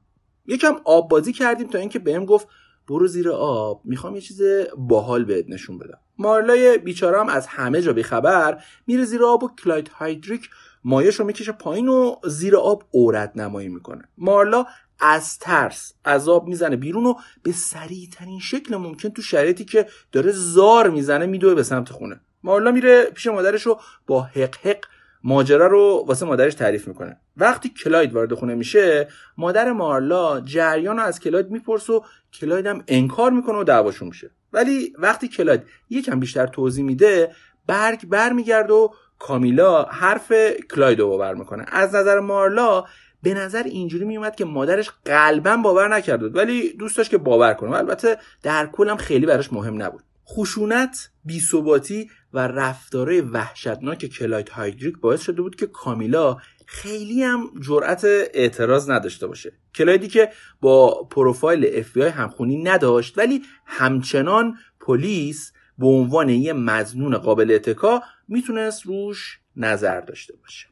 یکم 0.47 0.77
آب 0.85 1.11
بازی 1.11 1.33
کردیم 1.33 1.69
تا 1.69 1.79
اینکه 1.79 1.99
بهم 1.99 2.25
گفت 2.25 2.49
برو 2.89 3.07
زیر 3.07 3.31
آب 3.31 3.81
می‌خوام 3.85 4.15
یه 4.15 4.21
چیز 4.21 4.43
باحال 4.77 5.25
بهت 5.25 5.45
نشون 5.49 5.79
بدم. 5.79 5.99
مارلای 6.19 6.79
بیچارم 6.79 7.29
از 7.29 7.47
همه 7.47 7.83
جا 7.83 7.93
بیخبر 7.93 8.63
میره 8.87 9.05
زیر 9.05 9.25
آب 9.25 9.45
و 9.45 9.49
کلاید 9.65 9.89
هایدریک 9.89 10.51
مایش 10.85 11.15
رو 11.15 11.27
می‌کشه 11.27 11.53
پایین 11.53 11.89
و 11.89 12.17
زیر 12.25 12.57
آب 12.57 12.85
اورد 12.91 13.41
نمایی 13.41 13.69
می‌کنه. 13.69 14.09
مارلا 14.19 14.67
از 15.01 15.39
ترس 15.39 15.93
عذاب 16.05 16.49
می‌زنه 16.49 16.77
بیرون 16.77 17.07
و 17.07 17.15
به 17.43 17.53
سریع 17.53 18.09
ترین 18.13 18.41
شکل 18.41 18.77
ممکن 18.77 19.09
تو 19.09 19.23
شرایطی 19.23 19.65
که 19.65 19.87
داره 20.13 20.33
زار 20.33 20.91
می‌زنه 20.91 21.27
میدوه 21.27 21.55
به 21.55 21.63
سمت 21.63 21.89
خونه. 21.89 22.21
مارلا 22.43 22.71
میره 22.71 23.05
پیش 23.05 23.27
مادرش 23.27 23.63
رو 23.63 23.81
با 24.07 24.23
حق 24.23 24.57
حق 24.63 24.85
ماجرا 25.27 25.67
رو 25.67 26.05
واسه 26.09 26.27
مادرش 26.27 26.55
تعریف 26.55 26.89
می‌کنه. 26.89 27.17
وقتی 27.37 27.69
کلاید 27.69 28.13
وارد 28.13 28.35
خونه 28.35 28.55
میشه 28.55 29.09
مادر 29.37 29.73
مارلا 29.73 30.41
جریان 30.41 30.97
رو 30.97 31.03
از 31.03 31.21
کلاید 31.21 31.51
می‌پرسه 31.51 31.93
و 31.93 32.01
کلاید 32.33 32.67
هم 32.67 32.85
انکار 32.89 33.31
می‌کنه 33.31 33.59
و 33.59 33.65
دعواشون 33.65 34.09
میشه. 34.09 34.31
ولی 34.53 34.93
وقتی 34.99 35.29
کلاید 35.29 35.63
یکم 35.91 36.21
بیشتر 36.21 36.47
توضیح 36.47 36.85
میده 36.85 37.35
برگ 37.67 38.07
برمیگرده 38.09 38.73
و 38.73 38.89
کامیلا 39.19 39.83
حرف 39.83 40.33
کلاید 40.71 41.01
رو 41.01 41.09
باور 41.09 41.35
می‌کنه. 41.35 41.65
از 41.69 41.95
نظر 41.95 42.21
مارلا 42.21 42.85
به 43.25 43.35
نظر 43.35 43.63
اینجوری 43.63 44.05
میومد 44.05 44.37
که 44.37 44.45
مادرش 44.45 44.91
قلبا 45.05 45.57
باور 45.57 45.97
نکرده 45.97 46.29
ولی 46.29 46.73
دوست 46.73 46.97
داشت 46.97 47.11
که 47.11 47.19
باور 47.19 47.55
کنه. 47.55 47.77
البته 47.77 48.19
در 48.43 48.67
کلم 48.67 48.97
خیلی 48.97 49.27
براش 49.27 49.53
مهم 49.53 49.83
نبود. 49.83 50.03
خشونت، 50.29 51.11
بیثباتی 51.25 52.11
و 52.33 52.39
رفتارهای 52.39 53.21
وحشتناک 53.21 54.07
کلاید 54.07 54.49
هایدریک 54.49 54.99
باعث 54.99 55.21
شده 55.21 55.43
بود 55.43 55.57
که 55.57 55.67
کامیلا 55.67 56.37
خیلی 56.67 57.23
هم 57.23 57.51
جرأت 57.61 58.05
اعتراض 58.35 58.91
نداشته 58.91 59.27
باشه. 59.27 59.53
کلایدی 59.75 60.09
که 60.09 60.31
با 60.61 61.05
پروفایل 61.11 61.71
اف 61.75 61.79
بی 61.79 61.88
آی 61.88 61.97
همخونی 61.97 62.63
نداشت 62.63 63.19
ولی 63.19 63.43
همچنان 63.67 64.59
پلیس 64.81 65.53
به 65.79 65.87
عنوان 65.87 66.29
یه 66.29 66.53
مظنون 66.53 67.19
قابل 67.19 67.51
اتکا 67.51 68.03
می‌تونست 68.29 68.87
روش 68.87 69.39
نظر 69.57 70.01
داشته 70.01 70.37
باشه. 70.37 70.67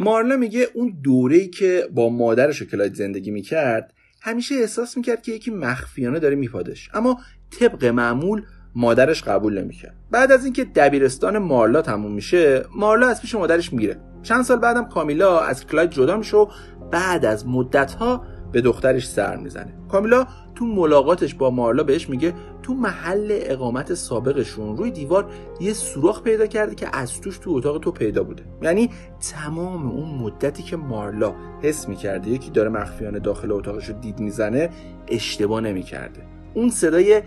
مارلا 0.00 0.36
میگه 0.36 0.66
اون 0.74 1.00
دوره‌ای 1.04 1.48
که 1.48 1.88
با 1.94 2.08
مادرش 2.08 2.62
و 2.62 2.64
کلاید 2.64 2.94
زندگی 2.94 3.30
می‌کرد 3.30 3.94
همیشه 4.22 4.54
احساس 4.54 4.96
می‌کرد 4.96 5.22
که 5.22 5.32
یکی 5.32 5.50
مخفیانه 5.50 6.18
داره 6.18 6.36
میپادش 6.36 6.90
اما 6.94 7.20
طبق 7.60 7.84
معمول 7.84 8.42
مادرش 8.74 9.22
قبول 9.22 9.58
نمی‌کرد. 9.62 9.94
بعد 10.10 10.32
از 10.32 10.44
اینکه 10.44 10.64
دبیرستان 10.64 11.38
مارلا 11.38 11.82
تموم 11.82 12.12
میشه 12.12 12.64
مارلا 12.76 13.08
از 13.08 13.20
پیش 13.20 13.34
مادرش 13.34 13.72
میره 13.72 14.00
چند 14.22 14.44
سال 14.44 14.58
بعدم 14.58 14.88
کامیلا 14.88 15.40
از 15.40 15.66
کلاید 15.66 15.90
جدا 15.90 16.16
میشه 16.16 16.36
و 16.36 16.46
بعد 16.90 17.24
از 17.24 17.46
مدتها 17.46 18.24
به 18.52 18.60
دخترش 18.60 19.08
سر 19.08 19.36
می‌زنه. 19.36 19.72
کامیلا 19.88 20.26
تو 20.54 20.64
ملاقاتش 20.64 21.34
با 21.34 21.50
مارلا 21.50 21.82
بهش 21.82 22.08
میگه 22.08 22.34
تو 22.62 22.74
محل 22.74 23.28
اقامت 23.30 23.94
سابقشون 23.94 24.76
روی 24.76 24.90
دیوار 24.90 25.30
یه 25.60 25.72
سوراخ 25.72 26.22
پیدا 26.22 26.46
کرده 26.46 26.74
که 26.74 26.96
از 26.96 27.20
توش 27.20 27.38
تو 27.38 27.50
اتاق 27.50 27.78
تو 27.78 27.90
پیدا 27.90 28.22
بوده. 28.22 28.42
یعنی 28.62 28.90
تمام 29.32 29.90
اون 29.90 30.14
مدتی 30.14 30.62
که 30.62 30.76
مارلا 30.76 31.34
حس 31.62 31.88
می‌کرده 31.88 32.30
یکی 32.30 32.50
داره 32.50 32.68
مخفیانه 32.68 33.18
داخل 33.18 33.52
اتاقش 33.52 33.88
رو 33.88 33.94
دید 34.00 34.20
می‌زنه 34.20 34.70
اشتباه 35.08 35.60
نمی‌کرده. 35.60 36.20
اون 36.54 36.70
صدای 36.70 37.22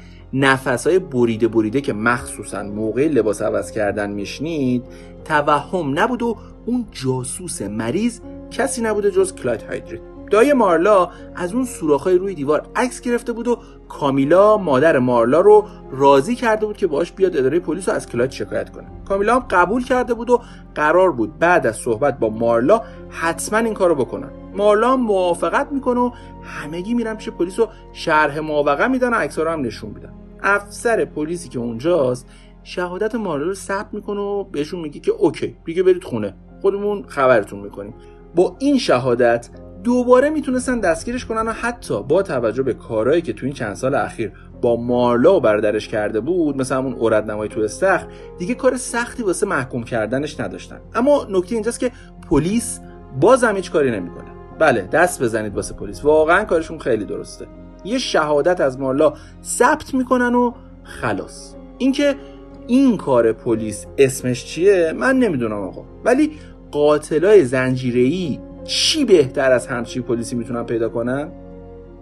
های 0.85 0.99
بریده 0.99 1.47
بریده 1.47 1.81
که 1.81 1.93
مخصوصا 1.93 2.63
موقع 2.63 3.07
لباس 3.07 3.41
عوض 3.41 3.71
کردن 3.71 4.11
میشنید 4.11 4.83
توهم 5.25 5.99
نبود 5.99 6.23
و 6.23 6.37
اون 6.65 6.85
جاسوس 6.91 7.61
مریض 7.61 8.19
کسی 8.51 8.81
نبوده 8.81 9.11
جز 9.11 9.35
کلاید 9.35 9.61
هایدریک 9.61 10.01
دای 10.33 10.53
مارلا 10.53 11.09
از 11.35 11.53
اون 11.53 11.65
سوراخ‌های 11.65 12.17
روی 12.17 12.33
دیوار 12.33 12.65
عکس 12.75 13.01
گرفته 13.01 13.33
بود 13.33 13.47
و 13.47 13.57
کامیلا 13.89 14.57
مادر 14.57 14.99
مارلا 14.99 15.41
رو 15.41 15.65
راضی 15.91 16.35
کرده 16.35 16.65
بود 16.65 16.77
که 16.77 16.87
باش 16.87 17.11
بیاد 17.11 17.37
اداره 17.37 17.59
پلیس 17.59 17.89
رو 17.89 17.95
از 17.95 18.09
کلاید 18.09 18.31
شکایت 18.31 18.69
کنه. 18.69 18.87
کامیلا 19.07 19.35
هم 19.35 19.45
قبول 19.49 19.83
کرده 19.83 20.13
بود 20.13 20.29
و 20.29 20.41
قرار 20.75 21.11
بود 21.11 21.39
بعد 21.39 21.67
از 21.67 21.75
صحبت 21.75 22.19
با 22.19 22.29
مارلا 22.29 22.81
حتما 23.09 23.59
این 23.59 23.73
کارو 23.73 23.95
بکنن. 23.95 24.29
مارلا 24.53 24.95
موافقت 24.95 25.71
می‌کنه 25.71 25.99
و 25.99 26.11
همگی 26.43 26.93
میرن 26.93 27.15
پیش 27.15 27.29
پلیس 27.29 27.59
و 27.59 27.67
شرح 27.93 28.39
موافقه 28.39 28.87
میدن 28.87 29.13
و 29.13 29.15
عکس‌ها 29.15 29.43
رو 29.43 29.51
هم 29.51 29.61
نشون 29.61 29.89
میدن. 29.89 30.13
افسر 30.43 31.05
پلیسی 31.05 31.49
که 31.49 31.59
اونجاست 31.59 32.29
شهادت 32.63 33.15
مارلو 33.15 33.45
رو 33.45 33.53
ثبت 33.53 33.93
می‌کنه 33.93 34.21
و 34.21 34.43
بهشون 34.43 34.79
میگه 34.79 34.99
که 34.99 35.11
اوکی 35.11 35.55
دیگه 35.65 35.83
برید 35.83 36.03
خونه. 36.03 36.35
خودمون 36.61 37.03
خبرتون 37.07 37.59
می‌کنیم. 37.59 37.93
با 38.35 38.55
این 38.59 38.77
شهادت 38.77 39.49
دوباره 39.83 40.29
می‌تونستن 40.29 40.79
دستگیرش 40.79 41.25
کنن 41.25 41.47
و 41.47 41.51
حتی 41.51 42.03
با 42.03 42.23
توجه 42.23 42.63
به 42.63 42.73
کارهایی 42.73 43.21
که 43.21 43.33
تو 43.33 43.45
این 43.45 43.55
چند 43.55 43.75
سال 43.75 43.95
اخیر 43.95 44.31
با 44.61 44.75
مارلا 44.75 45.37
و 45.37 45.39
برادرش 45.39 45.87
کرده 45.87 46.19
بود 46.19 46.57
مثل 46.57 46.75
همون 46.75 46.93
اورد 46.93 47.31
نمایی 47.31 47.49
تو 47.49 47.61
استخر 47.61 48.07
دیگه 48.39 48.55
کار 48.55 48.77
سختی 48.77 49.23
واسه 49.23 49.45
محکوم 49.45 49.83
کردنش 49.83 50.39
نداشتن. 50.39 50.81
اما 50.95 51.27
نکته 51.29 51.55
اینجاست 51.55 51.79
که 51.79 51.91
پلیس 52.29 52.79
بازم 53.19 53.55
هیچ 53.55 53.71
کاری 53.71 53.91
نمی‌کنه. 53.91 54.31
بله 54.59 54.81
دست 54.81 55.23
بزنید 55.23 55.55
واسه 55.55 55.73
پلیس. 55.73 56.05
واقعا 56.05 56.43
کارشون 56.43 56.79
خیلی 56.79 57.05
درسته. 57.05 57.45
یه 57.85 57.97
شهادت 57.97 58.61
از 58.61 58.79
مارلا 58.79 59.13
ثبت 59.43 59.93
می‌کنن 59.93 60.35
و 60.35 60.51
خلاص. 60.83 61.55
اینکه 61.77 62.15
این 62.67 62.97
کار 62.97 63.33
پلیس 63.33 63.85
اسمش 63.97 64.45
چیه 64.45 64.93
من 64.97 65.19
نمی‌دونم 65.19 65.61
آقا. 65.61 65.85
ولی 66.05 66.31
قاتلای 66.71 67.45
زنجیره‌ای 67.45 68.39
چی 68.63 69.05
بهتر 69.05 69.51
از 69.51 69.67
همچی 69.67 70.01
پلیسی 70.01 70.35
می‌تونن 70.35 70.63
پیدا 70.63 70.89
کنن؟ 70.89 71.31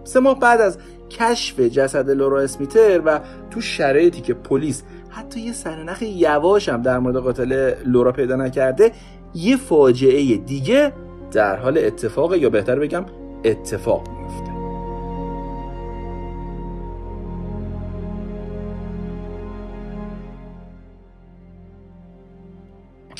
سه 0.04 0.20
ماه 0.20 0.40
بعد 0.40 0.60
از 0.60 0.78
کشف 1.10 1.60
جسد 1.60 2.10
لورا 2.10 2.40
اسمیتر 2.40 3.00
و 3.04 3.20
تو 3.50 3.60
شرایطی 3.60 4.20
که 4.20 4.34
پلیس 4.34 4.82
حتی 5.10 5.40
یه 5.40 5.52
سرنخ 5.52 6.02
یواش 6.02 6.68
هم 6.68 6.82
در 6.82 6.98
مورد 6.98 7.16
قاتل 7.16 7.74
لورا 7.86 8.12
پیدا 8.12 8.36
نکرده 8.36 8.92
یه 9.34 9.56
فاجعه 9.56 10.36
دیگه 10.36 10.92
در 11.32 11.56
حال 11.56 11.78
اتفاق 11.78 12.36
یا 12.36 12.50
بهتر 12.50 12.78
بگم 12.78 13.04
اتفاق 13.44 14.08
میفته 14.08 14.51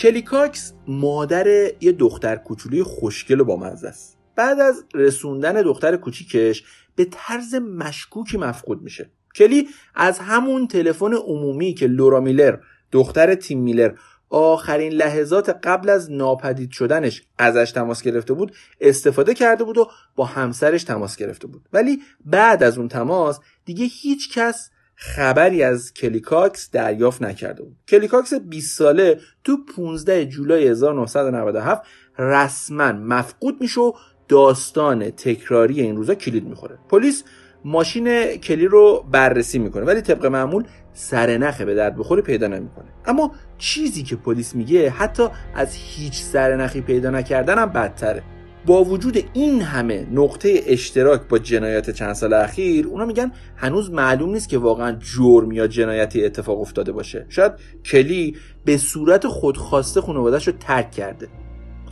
کلیکاکس 0.03 0.73
مادر 0.87 1.47
یه 1.81 1.93
دختر 1.93 2.37
کوچولوی 2.37 2.83
خوشگل 2.83 3.41
و 3.41 3.45
بامزه 3.45 3.89
است. 3.89 4.19
بعد 4.37 4.61
از 4.61 4.85
رسوندن 4.95 5.63
دختر 5.63 5.97
کوچیکش 5.97 6.65
به 6.97 7.05
طرز 7.11 7.55
مشکوکی 7.55 8.39
مفقود 8.39 8.83
میشه. 8.83 9.11
کلی 9.37 9.69
از 9.95 10.19
همون 10.19 10.69
تلفن 10.69 11.15
عمومی 11.15 11.75
که 11.75 11.87
لورا 11.87 12.21
میلر 12.21 12.57
دختر 12.93 13.35
تیم 13.35 13.61
میلر 13.61 13.95
آخرین 14.31 14.93
لحظات 14.93 15.49
قبل 15.49 15.91
از 15.91 16.13
ناپدید 16.13 16.71
شدنش 16.71 17.23
ازش 17.39 17.73
تماس 17.73 18.03
گرفته 18.03 18.35
بود 18.35 18.53
استفاده 18.81 19.35
کرده 19.35 19.65
بود 19.65 19.79
و 19.79 19.91
با 20.17 20.25
همسرش 20.25 20.85
تماس 20.85 21.17
گرفته 21.17 21.47
بود. 21.47 21.69
ولی 21.73 22.03
بعد 22.25 22.63
از 22.63 22.79
اون 22.79 22.89
تماس 22.89 23.41
دیگه 23.65 23.85
هیچ 23.85 24.33
کس 24.39 24.71
خبری 25.05 25.63
از 25.63 25.95
کلی 25.95 26.29
کاکس 26.29 26.71
دریافت 26.71 27.23
نکرده 27.23 27.63
بود. 27.63 27.77
کلی 27.89 28.09
کاکس 28.09 28.35
20 28.35 28.79
ساله 28.79 29.21
تو 29.45 29.57
15 29.77 30.27
جولای 30.27 30.69
1997 30.69 31.83
رسما 32.19 32.93
مفقود 32.93 33.61
میشه 33.61 33.81
و 33.81 33.93
داستان 34.29 35.11
تکراری 35.11 35.81
این 35.81 35.97
روزا 35.97 36.15
کلید 36.15 36.45
می‌خوره. 36.45 36.79
پلیس 36.89 37.25
ماشین 37.65 38.37
کلی 38.37 38.67
رو 38.67 39.05
بررسی 39.11 39.59
می‌کنه 39.59 39.85
ولی 39.85 40.01
طبق 40.01 40.27
معمول 40.27 40.65
سرنخه 40.93 41.65
به 41.65 41.75
درد 41.75 41.97
بخوری 41.97 42.23
پیدا 42.23 42.47
نمی‌کنه. 42.47 42.89
اما 43.07 43.35
چیزی 43.59 44.03
که 44.03 44.17
پلیس 44.17 44.55
میگه 44.55 44.91
حتی 44.91 45.29
از 45.55 45.75
هیچ 45.75 46.23
سرنخی 46.23 46.81
پیدا 46.81 47.11
نکردن 47.11 47.59
هم 47.59 47.73
بدتره. 47.73 48.23
با 48.67 48.85
وجود 48.85 49.25
این 49.33 49.63
همه 49.63 50.07
نقطه 50.13 50.63
اشتراک 50.67 51.21
با 51.29 51.39
جنایات 51.39 51.91
چند 51.91 52.13
سال 52.13 52.33
اخیر 52.33 52.87
اونا 52.87 53.05
میگن 53.05 53.33
هنوز 53.57 53.91
معلوم 53.91 54.31
نیست 54.31 54.49
که 54.49 54.59
واقعا 54.59 54.99
جرم 55.17 55.53
یا 55.53 55.67
جنایتی 55.67 56.25
اتفاق 56.25 56.61
افتاده 56.61 56.93
باشه. 56.93 57.27
شاید 57.29 57.53
کلی 57.85 58.37
به 58.65 58.77
صورت 58.77 59.27
خودخواسته 59.27 60.01
خانوادهش 60.01 60.47
رو 60.47 60.53
ترک 60.61 60.91
کرده. 60.91 61.29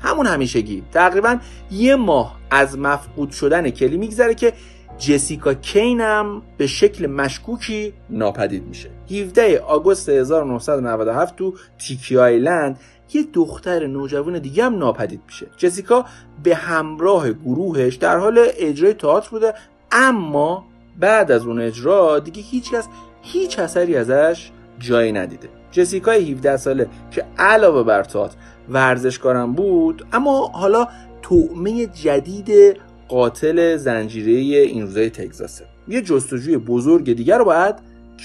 همون 0.00 0.26
همیشگی. 0.26 0.83
تقریبا 0.92 1.38
یه 1.70 1.96
ماه 1.96 2.38
از 2.50 2.78
مفقود 2.78 3.30
شدن 3.30 3.70
کلی 3.70 3.96
میگذره 3.96 4.35
که 4.35 4.52
جسیکا 4.98 5.54
کینم 5.54 6.42
به 6.59 6.66
شکل 6.66 7.06
مشکوکی 7.06 7.92
ناپدید 8.11 8.66
میشه. 8.66 8.90
17 9.11 9.59
آگوست 9.59 10.09
1997 10.09 11.37
تو 11.37 11.54
تیکی 11.78 12.16
آیلند 12.16 12.78
یه 13.14 13.25
دختر 13.33 13.87
نوجوان 13.87 14.38
دیگه 14.38 14.64
هم 14.64 14.79
ناپدید 14.79 15.20
میشه. 15.27 15.46
جسیکا 15.57 16.05
به 16.42 16.55
همراه 16.55 17.33
گروهش 17.33 17.94
در 17.94 18.18
حال 18.18 18.46
اجرای 18.59 18.94
تئاتر 18.94 19.31
بوده 19.31 19.55
اما 19.92 20.64
بعد 21.01 21.33
از 21.33 21.46
اون 21.46 21.61
اجرا 21.61 22.18
دیگه 22.18 22.42
هیچکس 22.42 22.88
هیچ 23.23 23.59
اثری 23.59 23.96
ازش 23.96 24.51
جایی 24.79 25.12
ندیده. 25.12 25.49
جسیکا 25.70 26.12
17 26.12 26.57
ساله 26.57 26.88
که 27.11 27.25
علاوه 27.38 27.83
بر 27.83 28.05
تئاتر 28.05 28.37
ورزشکارم 28.68 29.53
بود 29.53 30.07
اما 30.12 30.46
حالا 30.46 30.88
تومه 31.23 31.87
جدید 31.87 32.77
قاتل 33.09 33.77
زنجیره 33.77 34.59
این 34.59 34.83
روزای 34.83 35.11
تگزاسه. 35.11 35.64
یه 35.88 36.03
جستجوی 36.03 36.57
بزرگ 36.57 37.12
دیگر 37.12 37.38
رو 37.38 37.44
باید 37.44 37.75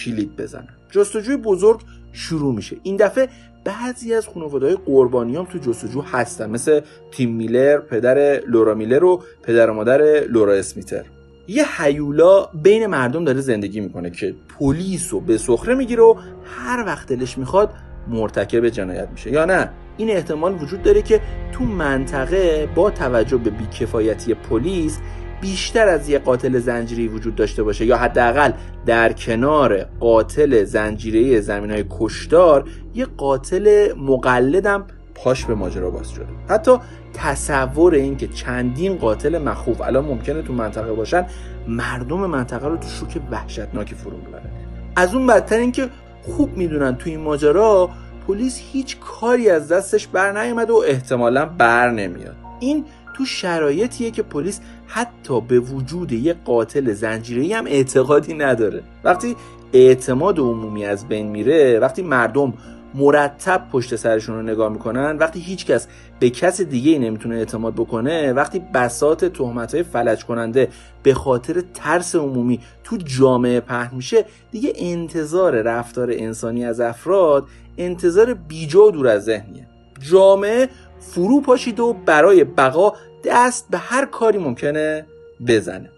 کلید 0.04 0.36
بزنن. 0.36 0.70
جستجوی 0.92 1.38
بزرگ 1.38 1.82
شروع 2.14 2.56
میشه. 2.56 2.78
این 2.84 2.96
دفعه 2.96 3.30
بعضی 3.66 4.14
از 4.14 4.28
خانواده‌های 4.28 4.78
قربانیام 4.86 5.46
تو 5.46 5.58
جستجو 5.58 6.02
هستن. 6.02 6.50
مثل 6.50 6.82
تیم 7.12 7.36
میلر 7.36 7.78
پدر 7.78 8.40
لورا 8.48 8.74
میلر 8.74 9.04
و 9.04 9.24
پدر 9.44 9.70
و 9.70 9.74
مادر 9.74 10.02
لورا 10.28 10.54
اسمیتر. 10.54 11.06
یه 11.48 11.66
هیولا 11.82 12.46
بین 12.64 12.86
مردم 12.86 13.26
داره 13.26 13.42
زندگی 13.42 13.82
می‌کنه 13.82 14.10
که 14.10 14.36
پلیس 14.60 15.14
رو 15.14 15.20
به 15.20 15.38
سخره 15.38 15.76
می‌گیره 15.76 16.04
و 16.04 16.16
هر 16.46 16.84
وقت 16.86 17.08
دلش 17.08 17.38
می‌خواد 17.38 17.70
مرتکب 18.08 18.70
جنایت 18.70 19.10
میشه. 19.12 19.32
یا 19.32 19.46
نه؟ 19.46 19.70
این 19.98 20.10
احتمال 20.10 20.54
وجود 20.62 20.84
داره 20.84 21.02
که 21.02 21.22
تو 21.52 21.64
منطقه 21.64 22.70
با 22.76 22.92
توجه 22.92 23.38
به 23.38 23.50
بیکفایتی 23.50 24.34
پلیس 24.34 25.00
بیشتر 25.46 25.88
از 25.88 26.10
یه 26.10 26.20
قاتل 26.20 26.60
زنجیری 26.60 27.08
وجود 27.08 27.36
داشته 27.36 27.64
باشه 27.64 27.86
یا 27.86 27.98
حداقل 27.98 28.52
در 28.86 29.14
کنار 29.14 29.84
قاتل 30.00 30.64
زنجیره 30.64 31.42
زمین 31.42 31.72
های 31.72 31.86
کشتار 32.00 32.70
یه 32.96 33.06
قاتل 33.06 33.94
مقلدم 33.94 34.86
پاش 35.16 35.46
به 35.46 35.56
ماجرا 35.56 35.90
باز 35.90 36.10
شده. 36.10 36.26
حتی 36.50 36.72
تصور 37.14 37.94
این 37.94 38.18
که 38.18 38.28
چندین 38.28 38.96
قاتل 38.96 39.38
مخوف 39.38 39.82
الان 39.82 40.06
ممکنه 40.06 40.42
تو 40.42 40.54
منطقه 40.54 40.94
باشن 40.94 41.26
مردم 41.68 42.18
منطقه 42.18 42.68
رو 42.68 42.78
تو 42.78 42.88
شوک 42.88 43.22
وحشتناکی 43.32 43.96
فرو 43.96 44.18
می‌بره 44.18 44.50
از 44.96 45.16
اون 45.16 45.28
بدتر 45.28 45.58
اینکه 45.58 45.90
خوب 46.22 46.58
می‌دونن 46.58 46.96
تو 46.96 47.10
این 47.10 47.20
ماجرا 47.20 47.90
پلیس 48.28 48.62
هیچ 48.72 48.98
کاری 49.00 49.50
از 49.50 49.68
دستش 49.68 50.08
بر 50.08 50.44
نیامد 50.44 50.70
و 50.70 50.84
احتمالا 50.88 51.46
بر 51.46 51.92
نمیاد. 51.92 52.36
این 52.60 52.86
تو 53.16 53.26
شرایطیه 53.26 54.12
که 54.12 54.24
پلیس 54.24 54.60
حتی 54.88 55.42
به 55.42 55.60
وجود 55.60 56.12
یه 56.12 56.36
قاتل 56.46 56.94
زنجیره‌ای 56.94 57.54
هم 57.54 57.66
اعتقادی 57.66 58.34
نداره. 58.34 58.84
وقتی 59.04 59.36
اعتماد 59.74 60.40
عمومی 60.40 60.86
از 60.86 61.08
بین 61.08 61.28
میره 61.28 61.80
وقتی 61.80 62.02
مردم 62.02 62.54
مرتب 62.94 63.68
پشت 63.72 63.96
سرشون 63.96 64.36
رو 64.36 64.42
نگاه 64.42 64.70
می‌کنن 64.70 65.18
وقتی 65.18 65.40
هیچکس 65.40 65.88
به 66.20 66.30
کس 66.30 66.62
دیگه 66.62 66.92
ای 66.92 67.00
نمی‌تونه 67.00 67.36
اعتماد 67.36 67.74
بکنه 67.74 68.34
وقتی 68.34 68.62
بسات 68.74 69.26
تهمت 69.26 69.74
های 69.74 69.84
فلج 69.84 70.26
کننده 70.26 70.70
به 71.04 71.14
خاطر 71.14 71.64
ترس 71.74 72.16
عمومی 72.16 72.60
تو 72.84 72.98
جامعه 72.98 73.60
پهن 73.60 73.96
میشه 73.96 74.26
دیگه 74.52 74.74
انتظار 74.76 75.62
رفتار 75.62 76.10
انسانی 76.12 76.66
از 76.66 76.80
افراد 76.80 77.48
انتظار 77.78 78.34
بیجا 78.34 78.90
دور 78.90 79.08
از 79.08 79.24
ذهنیه. 79.24 79.68
جامعه 80.00 80.70
فرو 81.00 81.42
پاشید 81.42 81.80
و 81.80 81.94
برای 81.94 82.44
بقا 82.44 82.94
دست 83.24 83.68
به 83.70 83.78
هر 83.78 84.06
کاری 84.06 84.38
ممکنه 84.38 85.06
بزنه. 85.48 85.90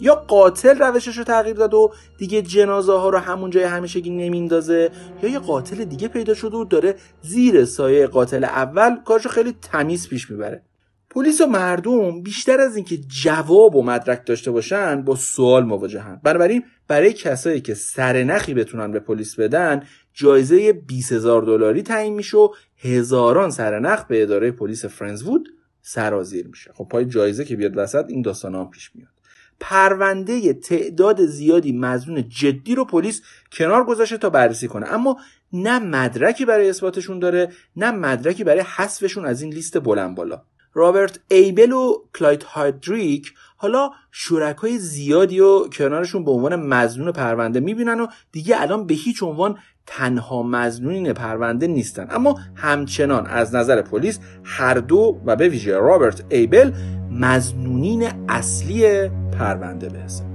یا 0.00 0.14
قاتل 0.14 0.78
روشش 0.78 1.18
رو 1.18 1.24
تغییر 1.24 1.56
داد 1.56 1.74
و 1.74 1.92
دیگه 2.18 2.42
جنازه 2.42 2.92
ها 2.92 3.08
رو 3.08 3.18
همون 3.18 3.50
جای 3.50 3.64
همیشگی 3.64 4.10
نمیندازه 4.10 4.90
یا 5.22 5.30
یه 5.30 5.38
قاتل 5.38 5.84
دیگه 5.84 6.08
پیدا 6.08 6.34
شده 6.34 6.56
و 6.56 6.64
داره 6.64 6.94
زیر 7.22 7.64
سایه 7.64 8.06
قاتل 8.06 8.44
اول 8.44 8.96
کارشو 9.04 9.28
خیلی 9.28 9.54
تمیز 9.62 10.08
پیش 10.08 10.30
می‌بره. 10.30 10.62
پلیس 11.10 11.40
و 11.40 11.46
مردم 11.46 12.22
بیشتر 12.22 12.60
از 12.60 12.76
اینکه 12.76 12.96
جواب 12.96 13.76
و 13.76 13.82
مدرک 13.82 14.26
داشته 14.26 14.50
باشن 14.50 15.02
با 15.02 15.14
سوال 15.14 15.64
مواجهن. 15.64 16.20
بنابراین 16.24 16.62
برای 16.88 17.12
کسایی 17.12 17.60
که 17.60 17.74
سرنخی 17.74 18.54
بتونن 18.54 18.92
به 18.92 19.00
پلیس 19.00 19.34
بدن 19.34 19.82
جایزه 20.14 20.72
20 20.72 21.12
هزار 21.12 21.42
دلاری 21.42 21.82
تعیین 21.82 22.14
میشه 22.14 22.36
و 22.36 22.48
هزاران 22.78 23.50
سرنخ 23.50 24.04
به 24.04 24.22
اداره 24.22 24.50
پلیس 24.50 24.84
فرنزوود 24.84 25.48
سرازیر 25.82 26.46
میشه. 26.48 26.72
خب 26.74 26.88
پای 26.90 27.04
جایزه 27.04 27.44
که 27.44 27.56
بیاد 27.56 27.72
وسط 27.76 28.04
این 28.08 28.22
داستان 28.22 28.54
هم 28.54 28.70
پیش 28.70 28.90
میاد. 28.94 29.10
پرونده 29.60 30.52
تعداد 30.52 31.26
زیادی 31.26 31.72
مظنون 31.72 32.28
جدی 32.28 32.74
رو 32.74 32.84
پلیس 32.84 33.22
کنار 33.52 33.84
گذاشته 33.84 34.18
تا 34.18 34.30
بررسی 34.30 34.68
کنه. 34.68 34.86
اما 34.86 35.16
نه 35.52 35.78
مدرکی 35.78 36.44
برای 36.44 36.68
اثباتشون 36.68 37.18
داره 37.18 37.52
نه 37.76 37.90
مدرکی 37.90 38.44
برای 38.44 38.60
حذفشون 38.60 39.26
از 39.26 39.42
این 39.42 39.52
لیست 39.52 39.78
بلند 39.78 40.16
بالا. 40.16 40.42
رابرت 40.74 41.20
ایبل 41.28 41.72
و 41.72 41.94
کلاید 42.14 42.44
هایدریک 42.44 43.34
حالا 43.62 43.90
شرکای 44.10 44.78
زیادی 44.78 45.40
رو 45.40 45.68
کنارشون 45.68 46.24
به 46.24 46.30
عنوان 46.30 46.56
مظنون 46.56 47.12
پرونده 47.12 47.60
می‌بینن 47.60 48.00
و 48.00 48.06
دیگه 48.32 48.60
الان 48.60 48.86
به 48.86 48.94
هیچ 48.94 49.22
عنوان 49.22 49.58
تنها 49.86 50.42
مظنونین 50.42 51.12
پرونده 51.12 51.66
نیستن. 51.66 52.06
اما 52.10 52.38
همچنان 52.54 53.26
از 53.26 53.54
نظر 53.54 53.82
پلیس 53.82 54.18
هر 54.44 54.74
دو 54.74 55.20
و 55.26 55.36
به 55.36 55.48
ویژه 55.48 55.76
رابرت 55.76 56.24
ایبل 56.28 56.72
مزنونین 57.10 58.08
اصلی 58.28 59.08
پرونده 59.38 59.88
به 59.88 59.98
حساب 59.98 60.30